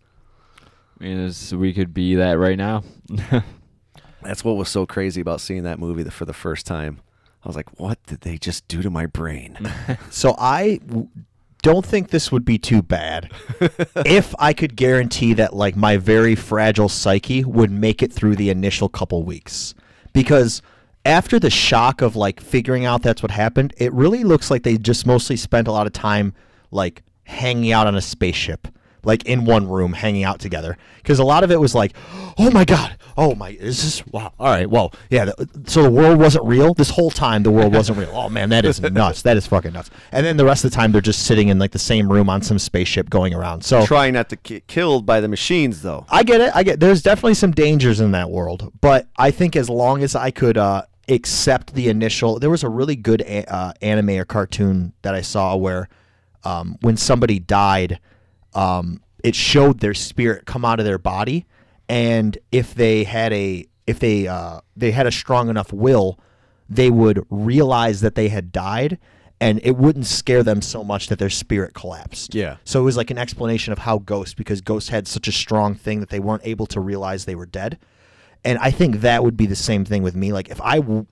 I 1.01 1.05
mean 1.05 1.19
it's, 1.21 1.53
we 1.53 1.73
could 1.73 1.95
be 1.95 2.17
that 2.17 2.39
right 2.39 2.59
now 2.59 2.83
That's 4.23 4.45
what 4.45 4.57
was 4.57 4.69
so 4.69 4.85
crazy 4.85 5.21
about 5.21 5.41
seeing 5.41 5.63
that 5.63 5.79
movie 5.79 6.03
the- 6.03 6.11
for 6.11 6.25
the 6.25 6.33
first 6.33 6.67
time. 6.67 7.01
I 7.45 7.49
was 7.49 7.55
like, 7.57 7.79
what 7.81 8.05
did 8.07 8.23
they 8.23 8.37
just 8.37 8.67
do 8.67 8.83
to 8.83 8.91
my 8.91 9.07
brain? 9.07 9.57
So 10.11 10.35
I 10.39 10.81
w- 10.87 11.09
don't 11.63 11.87
think 11.87 12.11
this 12.11 12.31
would 12.33 12.45
be 12.45 12.59
too 12.59 12.83
bad 12.83 13.31
if 14.05 14.35
I 14.39 14.53
could 14.53 14.75
guarantee 14.77 15.35
that 15.35 15.55
like 15.55 15.77
my 15.77 15.97
very 15.99 16.35
fragile 16.35 16.89
psyche 16.89 17.45
would 17.45 17.71
make 17.71 18.03
it 18.03 18.13
through 18.13 18.37
the 18.37 18.51
initial 18.51 18.89
couple 18.89 19.23
weeks. 19.23 19.75
Because 20.13 20.63
after 21.07 21.39
the 21.39 21.49
shock 21.51 22.03
of 22.03 22.17
like 22.17 22.41
figuring 22.41 22.85
out 22.85 23.03
that's 23.03 23.23
what 23.23 23.31
happened, 23.31 23.73
it 23.79 23.93
really 23.93 24.25
looks 24.25 24.51
like 24.51 24.65
they 24.65 24.77
just 24.79 25.07
mostly 25.07 25.37
spent 25.37 25.69
a 25.69 25.73
lot 25.73 25.87
of 25.87 25.93
time 25.93 26.35
like 26.73 27.03
hanging 27.25 27.71
out 27.73 27.87
on 27.87 27.95
a 27.95 28.01
spaceship. 28.03 28.67
Like 29.05 29.25
in 29.27 29.45
one 29.45 29.69
room, 29.69 29.93
hanging 29.93 30.25
out 30.25 30.41
together, 30.41 30.77
because 30.99 31.19
a 31.19 31.25
lot 31.25 31.45
of 31.45 31.51
it 31.51 31.61
was 31.61 31.75
like, 31.75 31.95
"Oh 32.37 32.51
my 32.51 32.65
god, 32.65 32.97
oh 33.17 33.35
my, 33.35 33.53
this 33.53 33.79
is 33.85 33.99
this 33.99 34.07
wow? 34.09 34.33
All 34.39 34.47
right, 34.49 34.69
well, 34.69 34.93
yeah. 35.11 35.27
The, 35.27 35.49
so 35.67 35.83
the 35.83 35.91
world 35.91 36.19
wasn't 36.19 36.45
real 36.47 36.75
this 36.75 36.91
whole 36.91 37.11
time. 37.11 37.43
The 37.43 37.51
world 37.51 37.75
wasn't 37.75 37.99
real. 37.99 38.11
Oh 38.13 38.29
man, 38.29 38.49
that 38.51 38.65
is 38.65 38.81
nuts. 38.93 39.23
That 39.23 39.37
is 39.37 39.47
fucking 39.47 39.73
nuts. 39.73 39.91
And 40.13 40.27
then 40.27 40.37
the 40.37 40.45
rest 40.45 40.65
of 40.65 40.71
the 40.71 40.75
time, 40.77 40.93
they're 40.93 41.01
just 41.01 41.25
sitting 41.27 41.49
in 41.49 41.59
like 41.59 41.73
the 41.73 41.79
same 41.79 42.11
room 42.11 42.29
on 42.29 42.43
some 42.43 42.59
spaceship 42.59 43.09
going 43.09 43.35
around. 43.35 43.65
So 43.65 43.87
Trying 43.87 44.15
not 44.15 44.29
to 44.31 44.37
get 44.37 44.67
killed 44.67 45.07
by 45.07 45.21
the 45.21 45.29
machines, 45.29 45.83
though. 45.83 46.05
I 46.09 46.23
get 46.23 46.41
it. 46.41 46.51
I 46.55 46.63
get. 46.63 46.81
There's 46.81 47.03
definitely 47.03 47.35
some 47.35 47.53
dangers 47.53 48.01
in 48.01 48.13
that 48.13 48.31
world, 48.31 48.73
but 48.81 49.07
I 49.17 49.31
think 49.31 49.57
as 49.57 49.71
long 49.71 50.03
as 50.03 50.15
I 50.17 50.31
could 50.31 50.59
uh, 50.59 50.83
accept 51.09 51.75
the 51.75 51.89
initial, 51.89 52.39
there 52.39 52.51
was 52.51 52.63
a 52.65 52.69
really 52.69 52.97
good 52.97 53.23
a- 53.23 53.53
uh, 53.53 53.73
anime 53.81 54.11
or 54.11 54.25
cartoon 54.25 54.93
that 55.03 55.15
I 55.15 55.21
saw 55.23 55.57
where 55.57 55.89
um, 56.45 56.77
when 56.83 56.97
somebody 56.97 57.39
died, 57.39 57.99
um, 58.55 59.03
it 59.23 59.35
showed 59.35 59.81
their 59.81 59.95
spirit 59.95 60.47
come 60.47 60.65
out 60.65 60.79
of 60.79 60.87
their 60.87 60.99
body, 60.99 61.47
and 61.89 62.37
if 62.53 62.75
they 62.75 63.05
had 63.05 63.33
a 63.33 63.67
if 63.87 63.99
they 63.99 64.27
uh, 64.27 64.61
they 64.77 64.91
had 64.91 65.07
a 65.07 65.13
strong 65.13 65.49
enough 65.49 65.73
will, 65.73 66.19
they 66.69 66.91
would 66.91 67.25
realize 67.31 68.01
that 68.01 68.15
they 68.15 68.29
had 68.29 68.53
died. 68.53 68.99
And 69.41 69.61
it 69.63 69.77
wouldn't 69.77 70.07
scare 70.07 70.43
them 70.43 70.61
so 70.61 70.83
much 70.83 71.07
that 71.07 71.21
their 71.21 71.31
spirit 71.31 71.73
collapsed. 71.73 72.35
Yeah. 72.35 72.57
So 72.65 72.81
it 72.81 72.83
was 72.83 72.97
like 72.97 73.13
an 73.13 73.19
explanation 73.19 73.73
of 73.73 73.79
how 73.79 73.99
ghosts, 73.99 74.35
because 74.35 74.61
ghosts 74.61 74.89
had 74.89 75.07
such 75.07 75.29
a 75.29 75.33
strong 75.33 75.77
thing 75.77 76.01
that 76.01 76.09
they 76.09 76.19
weren't 76.19 76.45
able 76.45 76.67
to 76.67 76.81
realize 76.81 77.25
they 77.25 77.37
were 77.37 77.47
dead. 77.47 77.79
And 78.45 78.59
I 78.59 78.73
think 78.73 78.97
that 79.03 79.23
would 79.23 79.37
be 79.37 79.47
the 79.47 79.55
same 79.55 79.85
thing 79.85 80.03
with 80.03 80.17
me. 80.17 80.33
Like 80.33 80.49
if 80.49 80.61
I 80.61 80.81
w- 80.81 81.07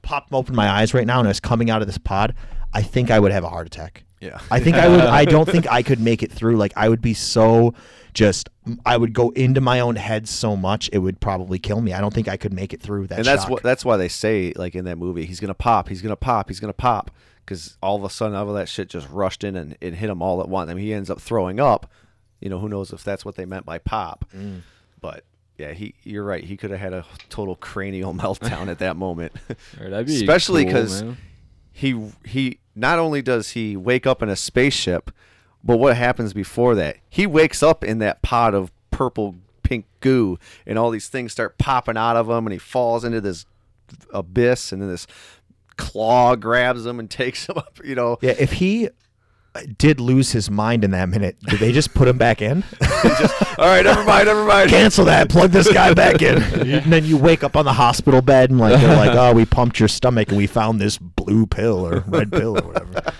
popped 0.00 0.32
open 0.32 0.56
my 0.56 0.70
eyes 0.70 0.94
right 0.94 1.06
now 1.06 1.18
and 1.18 1.28
I 1.28 1.30
was 1.30 1.38
coming 1.38 1.68
out 1.68 1.82
of 1.82 1.86
this 1.86 1.98
pod, 1.98 2.34
I 2.72 2.80
think 2.80 3.10
I 3.10 3.20
would 3.20 3.30
have 3.30 3.44
a 3.44 3.50
heart 3.50 3.66
attack. 3.66 4.04
Yeah. 4.20 4.40
I 4.50 4.60
think 4.60 4.76
I 4.76 4.88
would. 4.88 5.00
I 5.00 5.24
don't 5.34 5.48
think 5.48 5.70
I 5.70 5.82
could 5.82 6.00
make 6.00 6.22
it 6.22 6.32
through. 6.32 6.56
Like 6.56 6.72
I 6.76 6.88
would 6.88 7.02
be 7.02 7.14
so 7.14 7.74
just. 8.14 8.48
I 8.84 8.96
would 8.96 9.12
go 9.12 9.30
into 9.30 9.60
my 9.60 9.80
own 9.80 9.96
head 9.96 10.26
so 10.26 10.56
much 10.56 10.88
it 10.92 10.98
would 10.98 11.20
probably 11.20 11.58
kill 11.58 11.80
me. 11.80 11.92
I 11.92 12.00
don't 12.00 12.12
think 12.14 12.26
I 12.28 12.36
could 12.36 12.52
make 12.52 12.72
it 12.72 12.80
through 12.80 13.06
that. 13.08 13.18
and 13.18 13.24
that's 13.26 13.42
shock. 13.42 13.50
what 13.50 13.62
that's 13.62 13.84
why 13.84 13.96
they 13.96 14.08
say 14.08 14.52
like 14.56 14.74
in 14.74 14.84
that 14.86 14.96
movie 14.98 15.24
he's 15.26 15.38
gonna 15.38 15.54
pop 15.54 15.88
he's 15.88 16.02
gonna 16.02 16.16
pop 16.16 16.48
he's 16.48 16.58
gonna 16.58 16.72
pop 16.72 17.10
because 17.44 17.76
all 17.80 17.94
of 17.96 18.02
a 18.02 18.10
sudden 18.10 18.34
all 18.36 18.48
of 18.48 18.56
that 18.56 18.68
shit 18.68 18.88
just 18.88 19.08
rushed 19.10 19.44
in 19.44 19.54
and 19.54 19.76
it 19.80 19.94
hit 19.94 20.10
him 20.10 20.20
all 20.22 20.40
at 20.40 20.48
once 20.48 20.68
I 20.70 20.74
mean 20.74 20.84
he 20.84 20.92
ends 20.94 21.10
up 21.10 21.20
throwing 21.20 21.60
up 21.60 21.88
you 22.40 22.48
know 22.48 22.58
who 22.58 22.68
knows 22.68 22.92
if 22.92 23.04
that's 23.04 23.24
what 23.24 23.36
they 23.36 23.44
meant 23.44 23.64
by 23.66 23.78
pop 23.78 24.24
Mm. 24.34 24.62
but 25.00 25.22
yeah 25.58 25.72
he 25.72 25.94
you're 26.02 26.24
right 26.24 26.42
he 26.42 26.56
could 26.56 26.70
have 26.72 26.80
had 26.80 26.92
a 26.92 27.04
total 27.28 27.54
cranial 27.54 28.12
meltdown 28.22 28.66
at 28.66 28.80
that 28.80 28.96
moment 28.96 29.32
Or 29.80 29.90
that'd 29.90 30.06
be 30.08 30.16
especially 30.16 30.64
cool, 30.64 30.72
because 30.72 31.02
man. 31.04 31.16
he 31.72 32.10
he 32.24 32.58
not 32.76 32.98
only 32.98 33.22
does 33.22 33.50
he 33.50 33.76
wake 33.76 34.06
up 34.06 34.22
in 34.22 34.28
a 34.28 34.36
spaceship 34.36 35.10
but 35.64 35.78
what 35.78 35.96
happens 35.96 36.32
before 36.32 36.76
that? 36.76 36.98
He 37.08 37.26
wakes 37.26 37.60
up 37.60 37.82
in 37.82 37.98
that 37.98 38.22
pot 38.22 38.54
of 38.54 38.70
purple 38.92 39.34
pink 39.64 39.84
goo 39.98 40.38
and 40.64 40.78
all 40.78 40.90
these 40.90 41.08
things 41.08 41.32
start 41.32 41.58
popping 41.58 41.96
out 41.96 42.14
of 42.14 42.30
him 42.30 42.46
and 42.46 42.52
he 42.52 42.58
falls 42.58 43.04
into 43.04 43.20
this 43.20 43.46
abyss 44.12 44.70
and 44.70 44.80
then 44.80 44.88
this 44.88 45.08
claw 45.76 46.36
grabs 46.36 46.86
him 46.86 47.00
and 47.00 47.10
takes 47.10 47.48
him 47.48 47.58
up 47.58 47.80
you 47.84 47.96
know? 47.96 48.16
Yeah, 48.20 48.34
if 48.38 48.52
he 48.52 48.90
did 49.78 50.00
lose 50.00 50.32
his 50.32 50.50
mind 50.50 50.84
in 50.84 50.90
that 50.92 51.08
minute, 51.08 51.36
did 51.40 51.60
they 51.60 51.72
just 51.72 51.94
put 51.94 52.08
him 52.08 52.18
back 52.18 52.42
in? 52.42 52.64
All 53.58 53.66
right, 53.66 53.84
never 53.84 54.04
mind, 54.04 54.26
never 54.26 54.44
mind. 54.44 54.70
Cancel 54.70 55.04
that. 55.06 55.28
Plug 55.28 55.50
this 55.50 55.72
guy 55.72 55.94
back 55.94 56.22
in. 56.22 56.42
and 56.42 56.92
then 56.92 57.04
you 57.04 57.16
wake 57.16 57.44
up 57.44 57.56
on 57.56 57.64
the 57.64 57.72
hospital 57.72 58.22
bed 58.22 58.50
and 58.50 58.58
like 58.58 58.80
they're 58.80 58.96
like, 58.96 59.10
"Oh, 59.16 59.32
we 59.32 59.44
pumped 59.44 59.78
your 59.78 59.88
stomach 59.88 60.28
and 60.28 60.36
we 60.36 60.46
found 60.46 60.80
this 60.80 60.98
blue 60.98 61.46
pill 61.46 61.86
or 61.86 62.04
red 62.06 62.30
pill 62.30 62.58
or 62.58 62.62
whatever." 62.62 63.12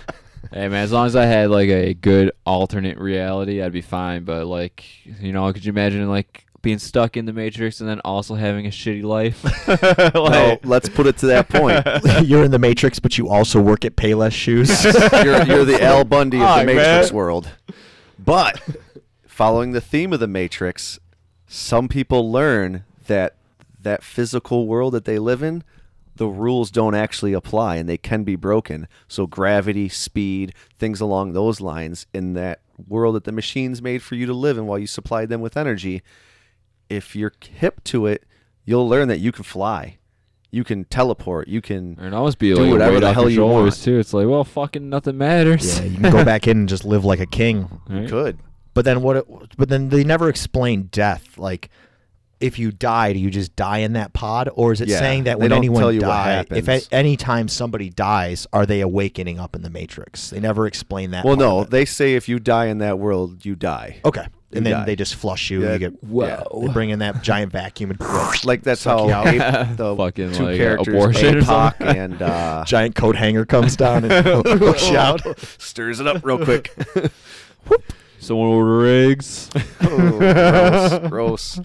Hey 0.51 0.69
man, 0.69 0.83
as 0.83 0.91
long 0.91 1.05
as 1.05 1.15
I 1.15 1.25
had 1.25 1.49
like 1.49 1.69
a 1.69 1.93
good 1.93 2.31
alternate 2.45 2.97
reality, 2.97 3.61
I'd 3.61 3.73
be 3.73 3.81
fine. 3.81 4.23
But 4.23 4.45
like, 4.45 4.85
you 5.05 5.33
know, 5.33 5.51
could 5.51 5.65
you 5.65 5.71
imagine 5.71 6.09
like 6.09 6.45
being 6.67 6.79
stuck 6.79 7.15
in 7.15 7.25
the 7.25 7.31
Matrix 7.31 7.79
and 7.79 7.87
then 7.87 8.01
also 8.01 8.35
having 8.35 8.65
a 8.65 8.69
shitty 8.69 9.01
life? 9.01 9.41
No, 10.13 10.23
like, 10.23 10.65
let's 10.65 10.89
put 10.89 11.07
it 11.07 11.17
to 11.19 11.27
that 11.27 11.47
point. 11.47 11.81
You're 12.27 12.43
in 12.43 12.51
the 12.51 12.59
Matrix, 12.59 12.99
but 12.99 13.17
you 13.17 13.29
also 13.29 13.61
work 13.61 13.85
at 13.85 13.95
Payless 13.95 14.33
Shoes. 14.33 14.83
you're, 14.83 15.43
you're 15.43 15.63
the 15.63 15.81
Al 15.81 16.03
Bundy 16.03 16.41
of 16.41 16.59
the 16.59 16.65
Matrix 16.65 17.09
man. 17.09 17.15
world. 17.15 17.49
But 18.19 18.61
following 19.25 19.71
the 19.71 19.79
theme 19.79 20.11
of 20.11 20.19
the 20.19 20.27
Matrix, 20.27 20.99
some 21.47 21.87
people 21.87 22.29
learn 22.29 22.83
that 23.05 23.35
that 23.81 24.03
physical 24.03 24.67
world 24.67 24.93
that 24.93 25.05
they 25.05 25.19
live 25.19 25.41
in, 25.41 25.63
the 26.17 26.27
rules 26.27 26.69
don't 26.69 26.95
actually 26.95 27.31
apply 27.31 27.77
and 27.77 27.87
they 27.87 27.97
can 27.97 28.25
be 28.25 28.35
broken. 28.35 28.89
So 29.07 29.25
gravity, 29.25 29.87
speed, 29.87 30.53
things 30.77 30.99
along 30.99 31.31
those 31.31 31.61
lines 31.61 32.07
in 32.13 32.33
that 32.33 32.59
world 32.87 33.15
that 33.15 33.23
the 33.23 33.31
machines 33.31 33.81
made 33.81 34.03
for 34.03 34.15
you 34.15 34.25
to 34.25 34.33
live 34.33 34.57
in 34.57 34.65
while 34.67 34.79
you 34.79 34.87
supplied 34.87 35.29
them 35.29 35.39
with 35.39 35.55
energy, 35.55 36.01
if 36.89 37.15
you're 37.15 37.33
hip 37.49 37.83
to 37.85 38.05
it, 38.05 38.23
you'll 38.65 38.87
learn 38.87 39.07
that 39.09 39.19
you 39.19 39.31
can 39.31 39.43
fly. 39.43 39.97
You 40.49 40.63
can 40.63 40.85
teleport. 40.85 41.47
You 41.49 41.61
can 41.61 41.97
Or 41.99 42.07
it 42.07 42.13
almost 42.13 42.39
be 42.39 42.49
Do 42.53 42.61
like 42.61 42.71
whatever 42.71 42.99
the 43.01 43.13
hell 43.13 43.23
your 43.23 43.29
you 43.31 43.35
shoulders 43.37 43.73
want. 43.75 43.83
too. 43.83 43.99
It's 43.99 44.13
like, 44.13 44.27
well, 44.27 44.43
fucking 44.45 44.89
nothing 44.89 45.17
matters. 45.17 45.79
yeah, 45.79 45.85
you 45.85 45.97
can 45.99 46.11
go 46.11 46.23
back 46.23 46.47
in 46.47 46.57
and 46.59 46.69
just 46.69 46.85
live 46.85 47.03
like 47.03 47.19
a 47.19 47.25
king. 47.25 47.67
Right? 47.89 48.07
could. 48.09 48.39
But 48.73 48.85
then 48.85 49.01
what? 49.01 49.17
It, 49.17 49.25
but 49.57 49.69
then 49.69 49.89
they 49.89 50.03
never 50.03 50.29
explain 50.29 50.83
death. 50.83 51.37
Like, 51.37 51.69
if 52.39 52.59
you 52.59 52.71
die, 52.71 53.11
do 53.13 53.19
you 53.19 53.29
just 53.31 53.55
die 53.55 53.79
in 53.79 53.93
that 53.93 54.13
pod, 54.13 54.47
or 54.53 54.71
is 54.71 54.79
it 54.79 54.87
Yeah, 54.87 54.99
saying 54.99 55.23
that 55.23 55.39
they 55.39 55.43
when 55.45 55.51
anyone 55.51 55.81
tell 55.81 55.91
dies, 55.97 56.45
if 56.51 56.69
at 56.69 56.87
any 56.91 57.17
time 57.17 57.47
somebody 57.47 57.89
dies, 57.89 58.45
are 58.53 58.65
they 58.67 58.81
awakening 58.81 59.39
up 59.39 59.55
in 59.55 59.63
the 59.63 59.69
Matrix? 59.71 60.29
They 60.29 60.39
never 60.39 60.67
explain 60.67 61.09
that. 61.11 61.25
Well, 61.25 61.35
part 61.35 61.39
no, 61.47 61.59
of 61.61 61.67
it. 61.67 61.71
they 61.71 61.85
say 61.85 62.13
if 62.13 62.29
you 62.29 62.37
die 62.39 62.67
in 62.67 62.77
that 62.77 62.99
world, 62.99 63.43
you 63.43 63.55
die. 63.55 63.99
okay, 64.05 64.21
You 64.25 64.29
and 64.53 64.65
then 64.65 64.73
die. 64.73 64.85
they 64.85 64.95
just 64.95 65.15
flush 65.15 65.49
you. 65.49 65.63
Yeah, 65.63 65.73
you 65.73 65.79
get 65.79 66.03
Whoa. 66.03 66.63
They 66.65 66.73
bring 66.73 66.89
in 66.89 66.99
that 66.99 67.21
giant 67.21 67.51
vacuum 67.51 67.91
and 67.91 67.99
Like 68.45 68.63
that's 68.63 68.83
how 68.83 69.07
you 69.07 69.13
out. 69.13 69.27
Ape- 69.27 69.77
the 69.77 69.95
Fucking, 69.97 70.31
two 70.33 70.43
like, 70.45 70.55
uh, 70.55 70.57
characters, 70.57 70.93
abortion 70.93 71.37
or 71.37 71.41
APOC 71.41 71.45
something. 71.45 71.87
and 71.97 72.21
uh, 72.21 72.63
giant 72.65 72.95
coat 72.95 73.15
hanger 73.15 73.45
comes 73.45 73.75
down 73.75 74.05
and 74.05 74.25
hooks 74.25 74.89
you 74.89 74.97
out. 74.97 75.21
stirs 75.59 75.99
it 75.99 76.07
up 76.07 76.25
real 76.25 76.43
quick. 76.43 76.73
Someone 78.19 78.47
order 78.47 78.87
eggs. 79.09 79.49
Oh, 79.81 80.17
gross, 80.17 81.09
gross. 81.09 81.59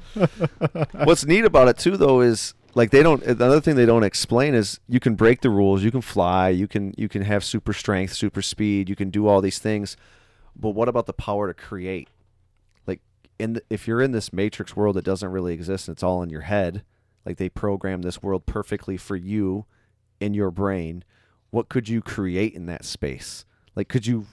What's 1.04 1.24
neat 1.24 1.44
about 1.44 1.68
it 1.68 1.78
too, 1.78 1.96
though, 1.96 2.20
is 2.20 2.54
like 2.74 2.90
they 2.90 3.02
don't. 3.02 3.22
Another 3.22 3.60
thing 3.60 3.74
they 3.76 3.86
don't 3.86 4.04
explain 4.04 4.54
is 4.54 4.78
you 4.86 5.00
can 5.00 5.14
break 5.14 5.40
the 5.40 5.50
rules. 5.50 5.82
You 5.82 5.90
can 5.90 6.02
fly. 6.02 6.50
You 6.50 6.68
can 6.68 6.94
you 6.96 7.08
can 7.08 7.22
have 7.22 7.42
super 7.42 7.72
strength, 7.72 8.12
super 8.14 8.42
speed. 8.42 8.88
You 8.88 8.96
can 8.96 9.10
do 9.10 9.26
all 9.26 9.40
these 9.40 9.58
things. 9.58 9.96
But 10.54 10.70
what 10.70 10.88
about 10.88 11.06
the 11.06 11.12
power 11.14 11.48
to 11.48 11.54
create? 11.54 12.08
In 13.38 13.54
the, 13.54 13.62
if 13.70 13.88
you're 13.88 14.02
in 14.02 14.12
this 14.12 14.32
matrix 14.32 14.76
world 14.76 14.96
that 14.96 15.04
doesn't 15.04 15.30
really 15.30 15.54
exist 15.54 15.88
and 15.88 15.96
it's 15.96 16.02
all 16.02 16.22
in 16.22 16.30
your 16.30 16.42
head, 16.42 16.84
like 17.26 17.36
they 17.38 17.48
program 17.48 18.02
this 18.02 18.22
world 18.22 18.46
perfectly 18.46 18.96
for 18.96 19.16
you 19.16 19.64
in 20.20 20.34
your 20.34 20.50
brain. 20.50 21.04
What 21.50 21.68
could 21.68 21.88
you 21.88 22.00
create 22.02 22.54
in 22.54 22.66
that 22.66 22.84
space? 22.84 23.44
Like 23.74 23.88
could 23.88 24.06
you 24.06 24.26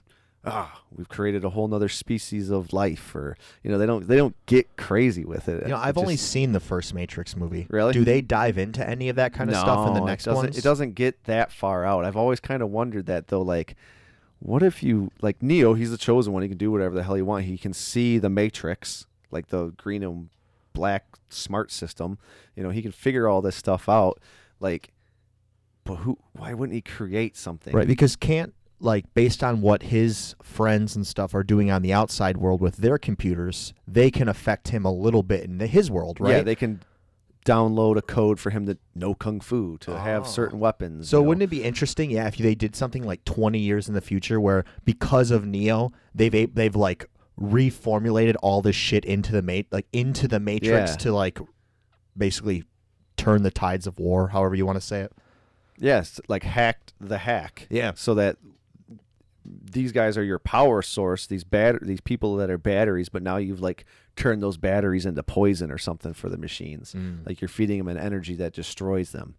ah, 0.45 0.81
we've 0.95 1.09
created 1.09 1.43
a 1.43 1.49
whole 1.49 1.67
nother 1.67 1.89
species 1.89 2.49
of 2.49 2.71
life 2.73 3.13
or 3.15 3.38
you 3.63 3.71
know, 3.71 3.77
they 3.77 3.85
don't 3.85 4.07
they 4.07 4.17
don't 4.17 4.35
get 4.45 4.77
crazy 4.77 5.25
with 5.25 5.49
it. 5.49 5.63
You 5.63 5.69
know, 5.69 5.77
I've 5.77 5.97
only 5.97 6.15
just- 6.15 6.31
seen 6.31 6.51
the 6.51 6.59
first 6.59 6.93
Matrix 6.93 7.35
movie. 7.35 7.67
Really? 7.69 7.93
Do 7.93 8.03
they 8.05 8.21
dive 8.21 8.57
into 8.57 8.88
any 8.88 9.09
of 9.09 9.15
that 9.17 9.33
kind 9.33 9.49
of 9.49 9.55
stuff 9.57 9.88
in 9.88 9.93
the 9.93 9.99
No, 9.99 10.05
next 10.05 10.27
it 10.27 10.31
doesn't. 10.31 10.57
It 10.57 10.63
doesn't 10.63 10.95
get 10.95 11.23
that 11.25 11.51
far 11.51 11.85
out. 11.85 12.05
I've 12.05 12.17
always 12.17 12.39
kind 12.39 12.62
of 12.62 12.69
wondered 12.69 13.05
that 13.07 13.27
though. 13.27 13.41
Like, 13.41 13.75
what 14.39 14.63
if 14.63 14.82
you 14.82 15.12
like 15.21 15.41
Neo? 15.43 15.73
He's 15.73 15.91
the 15.91 15.97
chosen 15.97 16.34
one. 16.34 16.41
He 16.41 16.49
can 16.49 16.58
do 16.58 16.71
whatever 16.71 16.95
the 16.95 17.04
hell 17.04 17.15
he 17.15 17.21
want. 17.21 17.45
He 17.45 17.58
can 17.58 17.73
see 17.73 18.17
the 18.17 18.30
Matrix, 18.30 19.06
like 19.32 19.47
the 19.47 19.73
green 19.78 20.04
and 20.04 20.30
black 20.73 21.17
smart 21.30 21.71
system. 21.71 22.17
You 22.56 22.63
know, 22.63 22.69
he 22.69 22.82
can 22.82 22.91
figure 22.91 23.28
all 23.28 23.41
this 23.41 23.56
stuff 23.56 23.89
out. 23.89 24.19
Like, 24.60 24.91
but 25.84 25.95
who? 25.97 26.17
Why 26.34 26.54
wouldn't 26.54 26.75
he 26.75 26.82
create 26.82 27.36
something? 27.36 27.73
Right, 27.73 27.88
because 27.88 28.15
can't 28.15 28.54
like 28.80 29.13
based 29.13 29.43
on 29.43 29.62
what 29.62 29.84
his 29.84 30.36
friends 30.41 30.95
and 30.95 31.06
stuff 31.06 31.36
are 31.36 31.43
doing 31.43 31.69
on 31.69 31.82
the 31.82 31.91
outside 31.91 32.38
world 32.38 32.62
with 32.62 32.78
their 32.78 32.97
computers, 32.97 33.73
they 33.88 34.10
can 34.10 34.30
affect 34.30 34.69
him 34.69 34.86
a 34.86 34.91
little 34.91 35.23
bit 35.23 35.43
in 35.43 35.58
the, 35.58 35.67
his 35.67 35.91
world, 35.91 36.19
right? 36.19 36.38
Yeah, 36.38 36.41
they 36.43 36.56
can 36.56 36.82
download 37.49 37.97
a 37.97 38.01
code 38.01 38.39
for 38.39 38.49
him 38.51 38.65
to 38.67 38.77
know 38.95 39.13
kung 39.15 39.39
fu, 39.39 39.77
to 39.79 39.99
have 39.99 40.23
Oh. 40.23 40.27
certain 40.27 40.59
weapons. 40.59 41.09
so 41.09 41.17
you 41.17 41.23
know. 41.23 41.27
wouldn't 41.29 41.43
it 41.43 41.49
be 41.49 41.63
interesting, 41.63 42.12
yeah, 42.12 42.27
if 42.27 42.38
they 42.38 42.55
did 42.55 42.75
something 42.75 43.03
like 43.03 43.23
20 43.25 43.57
years 43.59 43.88
in 43.88 43.93
the 43.95 44.01
future 44.01 44.39
where 44.39 44.63
because 44.85 45.31
of 45.31 45.45
Neo, 45.45 45.91
they've 46.13 46.53
they've 46.53 46.75
like 46.75 47.07
reformulated 47.39 48.35
all 48.41 48.62
this 48.62 48.75
shit 48.75 49.05
into 49.05 49.31
the 49.31 49.41
mate 49.41 49.65
like 49.71 49.88
into 49.93 50.27
the 50.27 50.39
matrix 50.39 50.91
Yeah. 50.91 50.97
to 50.97 51.12
like 51.13 51.39
basically 52.17 52.65
turn 53.17 53.43
the 53.43 53.51
tides 53.51 53.88
of 53.88 53.97
war, 53.99 54.29
however 54.29 54.55
you 54.55 54.65
want 54.65 54.75
to 54.77 54.85
say 54.85 55.01
it. 55.01 55.12
Yes, 55.77 56.19
like 56.27 56.43
hacked 56.43 56.93
the 56.99 57.17
hack. 57.19 57.65
Yeah. 57.69 57.93
So 57.95 58.13
that 58.15 58.38
these 59.45 59.91
guys 59.91 60.17
are 60.17 60.23
your 60.23 60.39
power 60.39 60.82
source. 60.82 61.25
These 61.25 61.43
bat 61.43 61.80
these 61.82 62.02
people 62.02 62.36
that 62.38 62.49
are 62.49 62.58
batteries, 62.58 63.10
but 63.10 63.23
now 63.23 63.38
you've 63.38 63.62
like 63.62 63.86
turned 64.15 64.43
those 64.43 64.58
batteries 64.58 65.06
into 65.06 65.23
poison 65.23 65.71
or 65.71 65.78
something 65.78 66.13
for 66.13 66.30
the 66.30 66.38
machines. 66.38 66.93
Mm. 66.93 67.25
Like 67.25 67.41
you're 67.41 67.47
feeding 67.47 67.78
them 67.78 67.88
an 67.88 67.97
energy 67.97 68.36
that 68.36 68.54
destroys 68.54 69.12
them. 69.12 69.36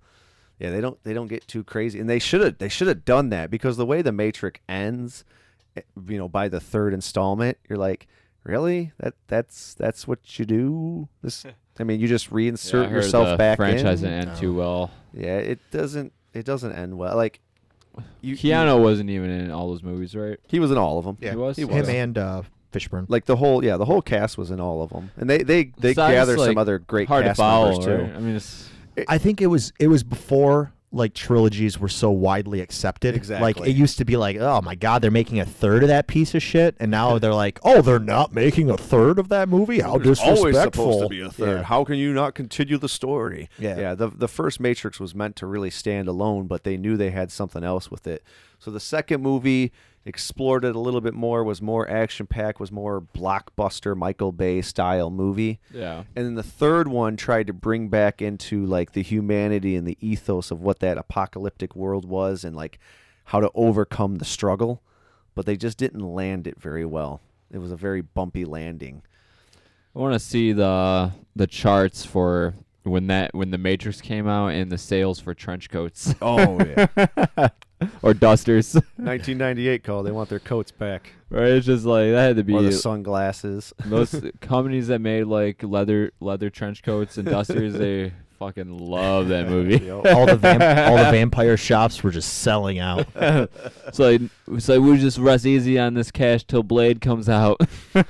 Yeah, 0.58 0.70
they 0.70 0.80
don't 0.80 1.02
they 1.04 1.14
don't 1.14 1.28
get 1.28 1.46
too 1.46 1.64
crazy, 1.64 1.98
and 1.98 2.08
they 2.08 2.18
should 2.18 2.40
have 2.42 2.58
they 2.58 2.68
should 2.68 2.88
have 2.88 3.04
done 3.04 3.30
that 3.30 3.50
because 3.50 3.76
the 3.76 3.86
way 3.86 4.02
the 4.02 4.12
Matrix 4.12 4.60
ends, 4.68 5.24
eh, 5.76 5.82
you 6.06 6.18
know, 6.18 6.28
by 6.28 6.48
the 6.48 6.60
third 6.60 6.92
installment, 6.92 7.56
you're 7.68 7.78
like, 7.78 8.06
really 8.44 8.92
that 8.98 9.14
that's 9.26 9.74
that's 9.74 10.06
what 10.06 10.38
you 10.38 10.44
do. 10.44 11.08
This, 11.22 11.44
I 11.78 11.84
mean, 11.84 12.00
you 12.00 12.08
just 12.08 12.30
reinsert 12.30 12.88
heard 12.88 12.92
yourself 12.92 13.28
the 13.30 13.36
back 13.36 13.56
franchise 13.56 14.02
in. 14.02 14.10
didn't 14.10 14.28
end 14.28 14.38
too 14.38 14.54
well. 14.54 14.90
Yeah, 15.14 15.38
it 15.38 15.60
doesn't. 15.70 16.12
It 16.34 16.44
doesn't 16.44 16.72
end 16.72 16.96
well. 16.96 17.16
Like 17.16 17.40
you, 18.20 18.36
Keanu 18.36 18.76
you- 18.76 18.82
wasn't 18.82 19.10
even 19.10 19.30
in 19.30 19.50
all 19.50 19.68
those 19.70 19.82
movies, 19.82 20.14
right? 20.14 20.38
he 20.48 20.60
was 20.60 20.70
in 20.70 20.78
all 20.78 20.98
of 20.98 21.04
them. 21.04 21.16
Yeah, 21.20 21.30
He 21.30 21.36
was? 21.36 21.56
He 21.56 21.62
him 21.62 21.70
was. 21.70 21.88
and 21.88 22.18
uh, 22.18 22.42
Fishburne. 22.72 23.06
Like 23.08 23.24
the 23.26 23.36
whole, 23.36 23.64
yeah, 23.64 23.76
the 23.76 23.84
whole 23.84 24.02
cast 24.02 24.38
was 24.38 24.50
in 24.50 24.60
all 24.60 24.82
of 24.82 24.90
them, 24.90 25.10
and 25.16 25.28
they 25.28 25.38
they 25.38 25.64
they 25.78 25.90
It's 25.90 25.96
not 25.96 26.10
gather 26.12 26.34
just, 26.36 26.46
some 26.46 26.58
other 26.58 26.78
great 26.78 27.08
Hard 27.08 27.24
cast 27.24 27.36
to 27.36 27.42
follow, 27.42 27.68
members 27.70 27.84
too. 27.86 27.96
right? 27.96 28.14
I 28.14 28.20
mean, 28.20 28.36
it's 28.36 28.68
I 29.08 29.18
think 29.18 29.40
it 29.40 29.46
was 29.48 29.72
it 29.80 29.88
was 29.88 30.02
before 30.04 30.72
like 30.92 31.14
trilogies 31.14 31.78
were 31.78 31.88
so 31.88 32.10
widely 32.10 32.60
accepted. 32.60 33.14
Exactly. 33.14 33.52
Like 33.52 33.68
it 33.68 33.76
used 33.76 33.98
to 33.98 34.04
be 34.04 34.16
like, 34.16 34.36
oh 34.38 34.60
my 34.60 34.74
god, 34.74 35.02
they're 35.02 35.10
making 35.10 35.38
a 35.38 35.44
third 35.44 35.82
of 35.82 35.88
that 35.88 36.06
piece 36.06 36.34
of 36.34 36.42
shit, 36.42 36.76
and 36.80 36.90
now 36.90 37.18
they're 37.18 37.34
like, 37.34 37.60
oh, 37.62 37.80
they're 37.80 37.98
not 37.98 38.34
making 38.34 38.70
a 38.70 38.76
third 38.76 39.18
of 39.18 39.28
that 39.28 39.48
movie. 39.48 39.80
How 39.80 39.98
disrespectful! 39.98 40.36
Always 40.38 40.56
supposed 40.56 41.02
to 41.02 41.08
be 41.08 41.44
a 41.44 41.56
Yeah. 41.56 41.62
How 41.62 41.84
can 41.84 41.96
you 41.96 42.12
not 42.12 42.34
continue 42.34 42.78
the 42.78 42.88
story? 42.88 43.48
Yeah. 43.58 43.78
yeah. 43.78 43.94
The 43.94 44.08
the 44.08 44.28
first 44.28 44.58
Matrix 44.58 44.98
was 44.98 45.14
meant 45.14 45.36
to 45.36 45.46
really 45.46 45.70
stand 45.70 46.08
alone, 46.08 46.46
but 46.46 46.64
they 46.64 46.76
knew 46.76 46.96
they 46.96 47.10
had 47.10 47.30
something 47.30 47.62
else 47.62 47.90
with 47.90 48.06
it. 48.06 48.24
So 48.58 48.70
the 48.70 48.80
second 48.80 49.22
movie 49.22 49.72
explored 50.04 50.64
it 50.64 50.74
a 50.74 50.78
little 50.78 51.00
bit 51.00 51.14
more. 51.14 51.44
Was 51.44 51.60
more 51.60 51.88
action 51.88 52.26
packed. 52.26 52.60
Was 52.60 52.72
more 52.72 53.00
blockbuster 53.00 53.96
Michael 53.96 54.32
Bay 54.32 54.62
style 54.62 55.10
movie. 55.10 55.60
yeah. 55.72 56.04
And 56.16 56.26
then 56.26 56.34
the 56.34 56.42
third 56.42 56.88
one 56.88 57.16
tried 57.16 57.46
to 57.48 57.52
bring 57.52 57.88
back 57.88 58.22
into 58.22 58.64
like 58.64 58.92
the 58.92 59.02
humanity 59.02 59.76
and 59.76 59.86
the 59.86 59.98
ethos 60.00 60.50
of 60.50 60.60
what 60.60 60.80
that 60.80 60.98
apocalyptic 60.98 61.76
world 61.76 62.04
was 62.04 62.44
and 62.44 62.56
like 62.56 62.78
how 63.26 63.40
to 63.40 63.50
overcome 63.54 64.16
the 64.16 64.24
struggle, 64.24 64.82
but 65.34 65.46
they 65.46 65.56
just 65.56 65.78
didn't 65.78 66.00
land 66.00 66.46
it 66.46 66.60
very 66.60 66.84
well. 66.84 67.20
It 67.50 67.58
was 67.58 67.70
a 67.70 67.76
very 67.76 68.00
bumpy 68.00 68.44
landing. 68.44 69.02
I 69.94 69.98
want 69.98 70.14
to 70.14 70.20
see 70.20 70.52
the 70.52 71.12
the 71.36 71.46
charts 71.46 72.04
for 72.04 72.54
when 72.84 73.08
that 73.08 73.34
when 73.34 73.50
the 73.50 73.58
Matrix 73.58 74.00
came 74.00 74.26
out 74.28 74.48
and 74.48 74.70
the 74.70 74.78
sales 74.78 75.20
for 75.20 75.34
trench 75.34 75.68
coats 75.68 76.14
Oh 76.22 76.58
yeah. 76.64 77.48
or 78.02 78.14
dusters. 78.14 78.74
1998 78.96 79.84
call. 79.84 80.02
They 80.02 80.12
want 80.12 80.28
their 80.28 80.38
coats 80.38 80.70
back 80.70 81.12
right? 81.30 81.48
It's 81.48 81.66
just 81.66 81.84
like 81.84 82.10
that 82.10 82.28
had 82.28 82.36
to 82.36 82.44
be 82.44 82.54
or 82.54 82.62
the 82.62 82.72
sunglasses. 82.72 83.72
those 83.86 84.14
companies 84.40 84.88
that 84.88 85.00
made 85.00 85.24
like 85.24 85.62
leather 85.62 86.12
leather 86.20 86.50
trench 86.50 86.82
coats 86.82 87.16
and 87.16 87.26
dusters. 87.26 87.74
They 87.74 88.12
fucking 88.38 88.78
love 88.78 89.28
that 89.28 89.48
movie. 89.48 89.90
All 89.90 90.26
the 90.26 90.36
vamp- 90.36 90.90
all 90.90 90.96
the 90.96 91.10
vampire 91.10 91.56
shops 91.56 92.02
were 92.02 92.10
just 92.10 92.38
selling 92.38 92.78
out. 92.78 93.06
so 93.92 94.10
like 94.10 94.20
it's 94.48 94.68
like 94.68 94.80
we 94.80 94.98
just 94.98 95.18
rest 95.18 95.46
easy 95.46 95.78
on 95.78 95.94
this 95.94 96.10
cash 96.10 96.44
till 96.44 96.62
Blade 96.62 97.00
comes 97.00 97.28
out. 97.28 97.60
they 97.92 98.02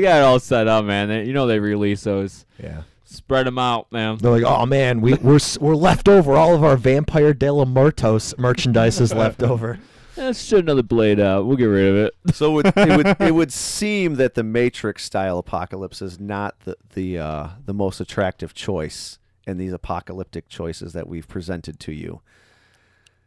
got 0.00 0.18
it 0.18 0.22
all 0.22 0.38
set 0.38 0.68
up, 0.68 0.84
man. 0.84 1.08
They, 1.08 1.24
you 1.24 1.32
know 1.32 1.46
they 1.46 1.58
release 1.58 2.04
those. 2.04 2.44
Yeah, 2.62 2.82
Spread 3.10 3.46
them 3.46 3.58
out, 3.58 3.90
man. 3.90 4.18
they're 4.18 4.30
like, 4.30 4.42
oh 4.42 4.66
man, 4.66 5.00
we 5.00 5.14
we're 5.14 5.38
we're 5.60 5.74
left 5.74 6.10
over. 6.10 6.34
All 6.34 6.54
of 6.54 6.62
our 6.62 6.76
Vampire 6.76 7.32
de 7.32 7.50
la 7.50 7.64
Muertos 7.64 8.36
merchandise 8.36 9.00
is 9.00 9.14
left 9.14 9.42
over. 9.42 9.78
Let's 10.18 10.42
shut 10.42 10.60
another 10.60 10.82
blade 10.82 11.18
out. 11.18 11.46
We'll 11.46 11.56
get 11.56 11.66
rid 11.66 11.88
of 11.88 11.96
it. 11.96 12.34
So 12.34 12.50
it 12.50 12.54
would, 12.54 12.66
it 12.76 12.96
would 12.98 13.28
it 13.28 13.34
would 13.34 13.50
seem 13.52 14.16
that 14.16 14.34
the 14.34 14.42
Matrix 14.42 15.04
style 15.04 15.38
apocalypse 15.38 16.02
is 16.02 16.20
not 16.20 16.60
the 16.60 16.76
the 16.92 17.18
uh, 17.18 17.48
the 17.64 17.72
most 17.72 17.98
attractive 17.98 18.52
choice 18.52 19.18
in 19.46 19.56
these 19.56 19.72
apocalyptic 19.72 20.50
choices 20.50 20.92
that 20.92 21.08
we've 21.08 21.26
presented 21.26 21.80
to 21.80 21.92
you. 21.92 22.20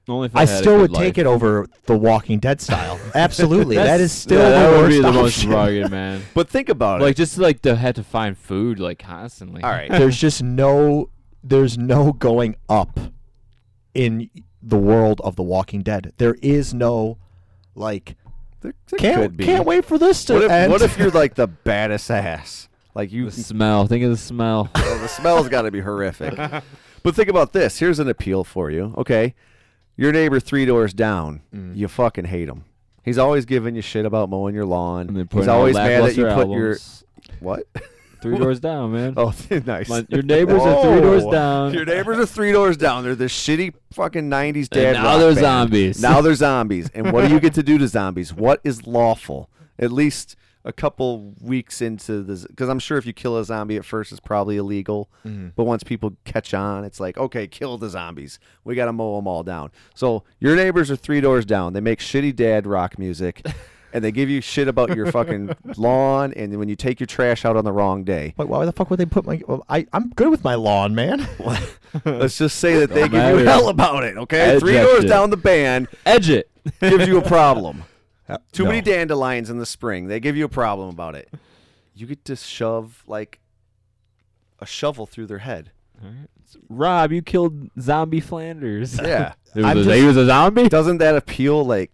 Only 0.07 0.25
if 0.25 0.35
I 0.35 0.41
had 0.45 0.59
still 0.59 0.77
would 0.79 0.91
life. 0.91 1.01
take 1.03 1.17
it 1.17 1.25
over 1.25 1.67
the 1.85 1.95
Walking 1.97 2.39
Dead 2.39 2.59
style. 2.59 2.99
Absolutely, 3.15 3.75
that 3.75 4.01
is 4.01 4.11
still 4.11 4.39
yeah, 4.41 4.49
the 4.49 4.55
that 4.55 4.69
would 4.71 4.77
worst 4.79 4.97
be 4.97 5.01
the 5.01 5.11
most 5.11 5.37
option. 5.37 5.49
rugged, 5.51 5.91
man. 5.91 6.21
But 6.33 6.49
think 6.49 6.69
about 6.69 7.01
it. 7.01 7.03
like 7.05 7.11
it. 7.11 7.17
just 7.17 7.37
like 7.37 7.61
to 7.61 7.75
have 7.75 7.95
to 7.95 8.03
find 8.03 8.37
food 8.37 8.79
like 8.79 8.99
constantly. 8.99 9.61
All 9.63 9.69
right, 9.69 9.89
There's 9.91 10.17
just 10.17 10.41
no, 10.43 11.09
there's 11.43 11.77
no 11.77 12.13
going 12.13 12.55
up 12.67 12.99
in 13.93 14.29
the 14.61 14.77
world 14.77 15.21
of 15.23 15.35
the 15.35 15.43
Walking 15.43 15.81
Dead. 15.81 16.13
There 16.17 16.35
is 16.41 16.73
no, 16.73 17.17
like, 17.75 18.15
there, 18.61 18.73
there 18.89 18.97
can't 18.99 19.21
could 19.21 19.37
be. 19.37 19.45
can't 19.45 19.65
wait 19.65 19.85
for 19.85 19.97
this 19.97 20.25
to 20.25 20.33
What 20.33 20.43
if, 20.43 20.51
end. 20.51 20.71
what 20.71 20.81
if 20.81 20.97
you're 20.97 21.11
like 21.11 21.35
the 21.35 21.47
baddest 21.47 22.09
ass? 22.11 22.67
Like 22.93 23.11
you, 23.11 23.25
The 23.29 23.31
smell. 23.43 23.87
Think 23.87 24.03
of 24.03 24.09
the 24.09 24.17
smell. 24.17 24.69
well, 24.75 24.99
the 24.99 25.07
smell's 25.07 25.47
got 25.47 25.61
to 25.61 25.71
be 25.71 25.79
horrific. 25.79 26.35
But 27.03 27.15
think 27.15 27.29
about 27.29 27.53
this. 27.53 27.79
Here's 27.79 27.99
an 27.99 28.09
appeal 28.09 28.43
for 28.43 28.69
you. 28.69 28.93
Okay, 28.97 29.33
your 30.01 30.11
neighbor 30.11 30.39
three 30.39 30.65
doors 30.65 30.93
down. 30.93 31.41
Mm. 31.55 31.75
You 31.77 31.87
fucking 31.87 32.25
hate 32.25 32.49
him. 32.49 32.65
He's 33.03 33.17
always 33.17 33.45
giving 33.45 33.75
you 33.75 33.81
shit 33.81 34.05
about 34.05 34.29
mowing 34.29 34.53
your 34.55 34.65
lawn. 34.65 35.07
And 35.09 35.31
He's 35.31 35.47
always 35.47 35.75
mad 35.75 36.03
that 36.03 36.17
you 36.17 36.25
put 36.25 36.49
your 36.49 36.77
what? 37.39 37.63
three 38.21 38.37
doors 38.37 38.59
down, 38.69 38.91
man. 38.93 39.13
Oh, 39.17 39.33
nice. 39.65 39.89
My- 39.89 40.05
your 40.09 40.21
neighbors 40.21 40.61
are 40.61 40.83
three 40.83 41.01
doors 41.01 41.25
down. 41.25 41.73
Your 41.73 41.85
neighbors 41.85 42.19
are 42.19 42.25
three 42.25 42.51
doors 42.51 42.77
down. 42.77 43.03
They're 43.03 43.15
this 43.15 43.31
shitty 43.33 43.73
fucking 43.93 44.29
'90s 44.29 44.69
dad. 44.69 44.93
now 44.93 45.03
rock 45.03 45.19
they're 45.19 45.27
band. 45.29 45.39
zombies. 45.39 46.01
Now 46.01 46.21
they're 46.21 46.35
zombies. 46.49 46.89
And 46.93 47.11
what 47.11 47.27
do 47.27 47.33
you 47.33 47.39
get 47.39 47.53
to 47.55 47.63
do 47.63 47.77
to 47.77 47.87
zombies? 47.87 48.33
What 48.33 48.59
is 48.63 48.85
lawful? 48.87 49.49
At 49.79 49.91
least 49.91 50.35
a 50.63 50.71
couple 50.71 51.33
weeks 51.41 51.81
into 51.81 52.21
this, 52.23 52.45
because 52.45 52.69
I'm 52.69 52.79
sure 52.79 52.97
if 52.97 53.05
you 53.05 53.13
kill 53.13 53.37
a 53.37 53.43
zombie 53.45 53.77
at 53.77 53.85
first, 53.85 54.11
it's 54.11 54.19
probably 54.19 54.57
illegal. 54.57 55.09
Mm-hmm. 55.25 55.49
But 55.55 55.63
once 55.63 55.83
people 55.83 56.15
catch 56.25 56.53
on, 56.53 56.83
it's 56.83 56.99
like, 56.99 57.17
okay, 57.17 57.47
kill 57.47 57.77
the 57.77 57.89
zombies. 57.89 58.39
We 58.63 58.75
got 58.75 58.85
to 58.85 58.93
mow 58.93 59.15
them 59.15 59.27
all 59.27 59.43
down. 59.43 59.71
So 59.95 60.23
your 60.39 60.55
neighbors 60.55 60.91
are 60.91 60.95
three 60.95 61.21
doors 61.21 61.45
down. 61.45 61.73
They 61.73 61.81
make 61.81 61.99
shitty 61.99 62.35
dad 62.35 62.67
rock 62.67 62.97
music. 62.99 63.45
And 63.93 64.03
they 64.05 64.13
give 64.13 64.29
you 64.29 64.39
shit 64.39 64.69
about 64.69 64.95
your 64.95 65.11
fucking 65.11 65.53
lawn, 65.75 66.31
and 66.37 66.57
when 66.57 66.69
you 66.69 66.77
take 66.77 67.01
your 67.01 67.07
trash 67.07 67.43
out 67.43 67.57
on 67.57 67.65
the 67.65 67.73
wrong 67.73 68.05
day. 68.05 68.33
Like, 68.37 68.47
why 68.47 68.63
the 68.63 68.71
fuck 68.71 68.89
would 68.89 68.99
they 68.99 69.05
put 69.05 69.25
my? 69.25 69.41
Well, 69.45 69.65
I 69.67 69.85
I'm 69.91 70.11
good 70.11 70.29
with 70.29 70.45
my 70.45 70.55
lawn, 70.55 70.95
man. 70.95 71.27
Let's 72.05 72.37
just 72.37 72.59
say 72.59 72.79
that 72.79 72.91
they 72.91 73.01
Don't 73.01 73.11
give 73.11 73.39
you 73.41 73.45
hell 73.45 73.67
about 73.67 74.05
it, 74.05 74.15
okay? 74.15 74.57
Three 74.59 74.75
doors 74.75 75.03
it. 75.03 75.07
down 75.07 75.29
the 75.29 75.35
band 75.35 75.89
Edge 76.05 76.29
it. 76.29 76.49
gives 76.79 77.05
you 77.05 77.17
a 77.17 77.21
problem. 77.21 77.83
Too 78.51 78.63
No. 78.63 78.69
many 78.69 78.81
dandelions 78.81 79.49
in 79.49 79.57
the 79.57 79.65
spring. 79.65 80.07
They 80.07 80.19
give 80.19 80.35
you 80.37 80.45
a 80.45 80.49
problem 80.49 80.89
about 80.89 81.15
it. 81.15 81.29
You 81.95 82.07
get 82.07 82.23
to 82.25 82.35
shove 82.35 83.03
like 83.07 83.39
a 84.59 84.65
shovel 84.65 85.05
through 85.05 85.27
their 85.27 85.39
head. 85.39 85.71
Rob, 86.69 87.11
you 87.11 87.21
killed 87.21 87.69
zombie 87.79 88.19
Flanders. 88.19 88.99
Yeah. 88.99 89.33
Was 89.55 89.65
a, 89.65 89.73
just- 89.83 89.89
he 89.97 90.05
was 90.05 90.17
a 90.17 90.25
zombie. 90.25 90.67
Doesn't 90.69 90.97
that 90.99 91.15
appeal 91.15 91.65
like 91.65 91.91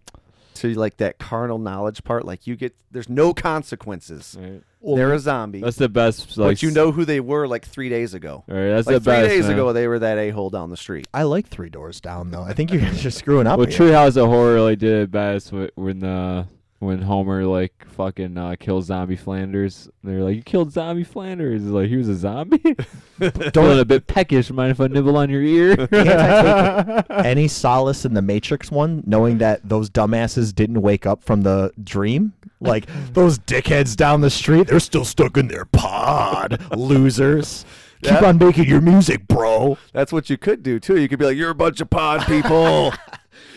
to 0.58 0.74
like 0.74 0.98
that 0.98 1.18
carnal 1.18 1.58
knowledge 1.58 2.04
part? 2.04 2.24
Like 2.24 2.46
you 2.46 2.56
get 2.56 2.74
there's 2.90 3.08
no 3.08 3.34
consequences. 3.34 4.36
Right. 4.40 4.62
They're 4.80 5.12
a 5.12 5.18
zombie. 5.18 5.60
That's 5.60 5.76
the 5.76 5.88
best. 5.88 6.38
Like, 6.38 6.50
but 6.50 6.62
you 6.62 6.70
know 6.70 6.92
who 6.92 7.04
they 7.04 7.18
were 7.20 7.48
like 7.48 7.66
three 7.66 7.88
days 7.88 8.14
ago. 8.14 8.44
All 8.48 8.54
right, 8.54 8.68
that's 8.70 8.86
Like 8.86 8.94
the 8.94 9.00
three 9.00 9.12
best. 9.12 9.28
days 9.28 9.42
man. 9.44 9.52
ago, 9.54 9.72
they 9.72 9.88
were 9.88 9.98
that 9.98 10.18
a 10.18 10.30
hole 10.30 10.50
down 10.50 10.70
the 10.70 10.76
street. 10.76 11.08
I 11.12 11.24
like 11.24 11.48
Three 11.48 11.68
Doors 11.68 12.00
Down 12.00 12.30
though. 12.30 12.42
I 12.42 12.52
think 12.52 12.72
you 12.72 12.78
guys 12.80 13.04
are 13.04 13.10
screwing 13.10 13.46
up. 13.48 13.58
Well, 13.58 13.66
here. 13.66 13.78
Treehouse 13.78 14.16
of 14.16 14.28
Horror 14.28 14.54
really 14.54 14.76
did 14.76 15.02
it 15.02 15.10
best 15.10 15.52
when 15.74 16.04
uh 16.04 16.44
when 16.80 17.02
Homer 17.02 17.44
like 17.44 17.72
fucking 17.88 18.38
uh, 18.38 18.54
kills 18.58 18.86
zombie 18.86 19.16
Flanders. 19.16 19.88
They're 20.04 20.22
like, 20.22 20.36
you 20.36 20.42
killed 20.42 20.72
zombie 20.72 21.04
Flanders. 21.04 21.62
He's 21.62 21.70
like 21.70 21.88
he 21.88 21.96
was 21.96 22.08
a 22.08 22.14
zombie. 22.14 22.58
Feeling 23.52 23.80
a 23.80 23.84
bit 23.84 24.06
peckish. 24.06 24.50
Mind 24.50 24.70
if 24.70 24.80
I 24.80 24.86
nibble 24.86 25.16
on 25.16 25.28
your 25.28 25.42
ear? 25.42 25.76
Can't 25.76 25.92
I 26.08 27.02
take 27.08 27.26
any 27.26 27.48
solace 27.48 28.04
in 28.04 28.14
the 28.14 28.22
Matrix 28.22 28.70
one, 28.70 29.02
knowing 29.06 29.38
that 29.38 29.68
those 29.68 29.90
dumbasses 29.90 30.54
didn't 30.54 30.80
wake 30.80 31.04
up 31.06 31.24
from 31.24 31.42
the 31.42 31.72
dream? 31.82 32.32
Like 32.60 32.86
those 33.12 33.38
dickheads 33.40 33.96
down 33.96 34.20
the 34.20 34.30
street, 34.30 34.68
they're 34.68 34.80
still 34.80 35.04
stuck 35.04 35.36
in 35.36 35.48
their 35.48 35.64
pod. 35.64 36.60
Losers. 36.76 37.64
Keep 38.02 38.10
That- 38.12 38.24
on 38.24 38.38
making 38.38 38.66
your 38.68 38.80
music, 38.80 39.26
bro. 39.26 39.76
That's 39.92 40.12
what 40.12 40.30
you 40.30 40.38
could 40.38 40.62
do 40.62 40.78
too. 40.78 41.00
You 41.00 41.08
could 41.08 41.18
be 41.18 41.24
like, 41.24 41.36
"You're 41.36 41.50
a 41.50 41.54
bunch 41.56 41.80
of 41.80 41.90
pod 41.90 42.24
people." 42.26 42.92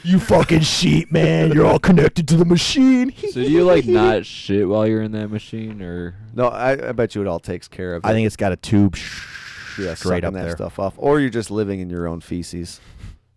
You 0.04 0.20
fucking 0.20 0.62
sheep, 0.62 1.12
man. 1.12 1.52
You're 1.52 1.66
all 1.66 1.80
connected 1.80 2.28
to 2.30 2.36
the 2.38 2.46
machine. 2.46 3.14
so 3.16 3.34
do 3.34 3.42
you 3.52 3.64
like 3.64 3.86
not 3.86 4.26
shit 4.26 4.68
while 4.68 4.88
you're 4.88 5.02
in 5.04 5.12
that 5.12 5.30
machine, 5.30 5.82
or 5.82 6.16
no, 6.34 6.48
I, 6.48 6.90
I 6.90 6.92
bet 6.94 7.14
you 7.16 7.22
it 7.22 7.28
all 7.28 7.40
takes 7.40 7.68
care 7.68 7.94
of. 7.96 8.06
I 8.06 8.14
think 8.14 8.26
it's 8.26 8.36
got 8.36 8.52
a 8.52 8.56
tube 8.56 8.96
sh- 8.96 9.78
yeah, 9.80 9.94
straight 9.94 10.24
sucking 10.24 10.26
up 10.26 10.34
that 10.34 10.44
there. 10.44 10.56
stuff 10.56 10.80
off, 10.80 10.96
or 10.98 11.20
you're 11.20 11.30
just 11.30 11.52
living 11.52 11.80
in 11.80 11.90
your 11.90 12.08
own 12.08 12.20
feces. 12.22 12.80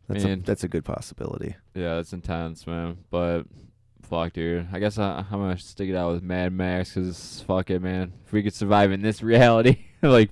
That's 0.09 0.25
a, 0.25 0.29
Man. 0.29 0.43
that's 0.45 0.65
a 0.65 0.69
good 0.69 0.85
possibility. 0.85 1.57
yeah, 1.75 1.97
that's 1.97 2.13
intense, 2.13 2.67
man. 2.67 2.99
But 3.11 3.45
fuck, 4.03 4.33
dude. 4.35 4.67
I 4.73 4.79
guess 4.79 4.99
I, 4.99 5.25
I'm 5.31 5.41
gonna 5.41 5.59
stick 5.59 5.89
it 5.89 5.97
out 5.97 6.13
with 6.13 6.23
Mad 6.23 6.53
Max 6.53 6.95
because 6.95 7.43
fuck 7.47 7.71
it, 7.71 7.81
man. 7.81 8.13
If 8.27 8.33
we 8.33 8.43
could 8.43 8.55
survive 8.55 8.93
in 8.93 9.01
this 9.03 9.23
reality, 9.23 9.79
like 10.03 10.31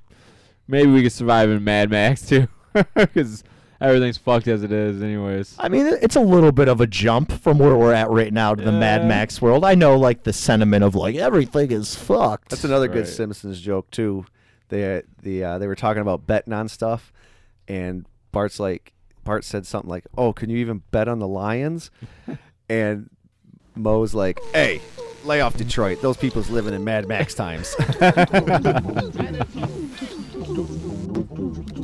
maybe 0.68 0.90
we 0.90 1.02
could 1.02 1.12
survive 1.12 1.50
in 1.50 1.62
Mad 1.64 1.90
Max 1.90 2.26
too, 2.26 2.48
because 2.94 3.44
everything's 3.82 4.16
fucked 4.18 4.48
as 4.48 4.62
it 4.62 4.72
is, 4.72 5.02
anyways. 5.02 5.56
I 5.58 5.68
mean, 5.68 5.86
it's 5.86 6.16
a 6.16 6.20
little 6.20 6.52
bit 6.52 6.68
of 6.68 6.80
a 6.80 6.86
jump 6.86 7.32
from 7.32 7.58
where 7.58 7.76
we're 7.76 7.92
at 7.92 8.10
right 8.10 8.32
now 8.32 8.54
to 8.54 8.64
the 8.64 8.72
Mad 8.72 9.02
Yeah. 9.02 9.08
Max 9.08 9.42
world. 9.42 9.64
I 9.64 9.74
know, 9.74 9.98
like, 9.98 10.22
the 10.22 10.32
sentiment 10.32 10.84
of, 10.84 10.94
like, 10.94 11.16
everything 11.16 11.72
is 11.72 11.94
fucked. 11.94 12.50
That's 12.50 12.64
another 12.64 12.88
good 12.88 13.08
Simpsons 13.08 13.60
joke 13.60 13.90
too. 13.90 14.24
They 14.68 15.02
the 15.22 15.44
uh, 15.44 15.58
they 15.58 15.66
were 15.66 15.74
talking 15.74 16.00
about 16.00 16.26
betting 16.26 16.54
on 16.54 16.66
stuff, 16.68 17.12
and 17.68 18.06
Bart's 18.32 18.58
like 18.58 18.94
Bart 19.22 19.44
said 19.44 19.66
something 19.66 19.90
like, 19.90 20.06
"Oh, 20.16 20.32
can 20.32 20.48
you 20.48 20.56
even 20.58 20.82
bet 20.90 21.08
on 21.08 21.18
the 21.18 21.28
Lions?" 21.28 21.90
and 22.70 23.10
Moe's 23.74 24.14
like, 24.14 24.40
"Hey, 24.54 24.80
lay 25.24 25.42
off 25.42 25.58
Detroit. 25.58 26.00
Those 26.00 26.16
people's 26.16 26.48
living 26.48 26.72
in 26.72 26.84
Mad 26.84 27.06
Max 27.06 27.34
times." 27.34 27.76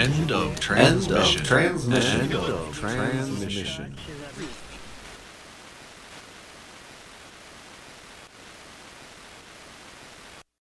End 0.00 0.32
of 0.32 0.58
transmission. 0.58 1.44
transmission. 1.44 2.20
End 2.22 2.34
of 2.34 2.74
transmission. 2.74 3.94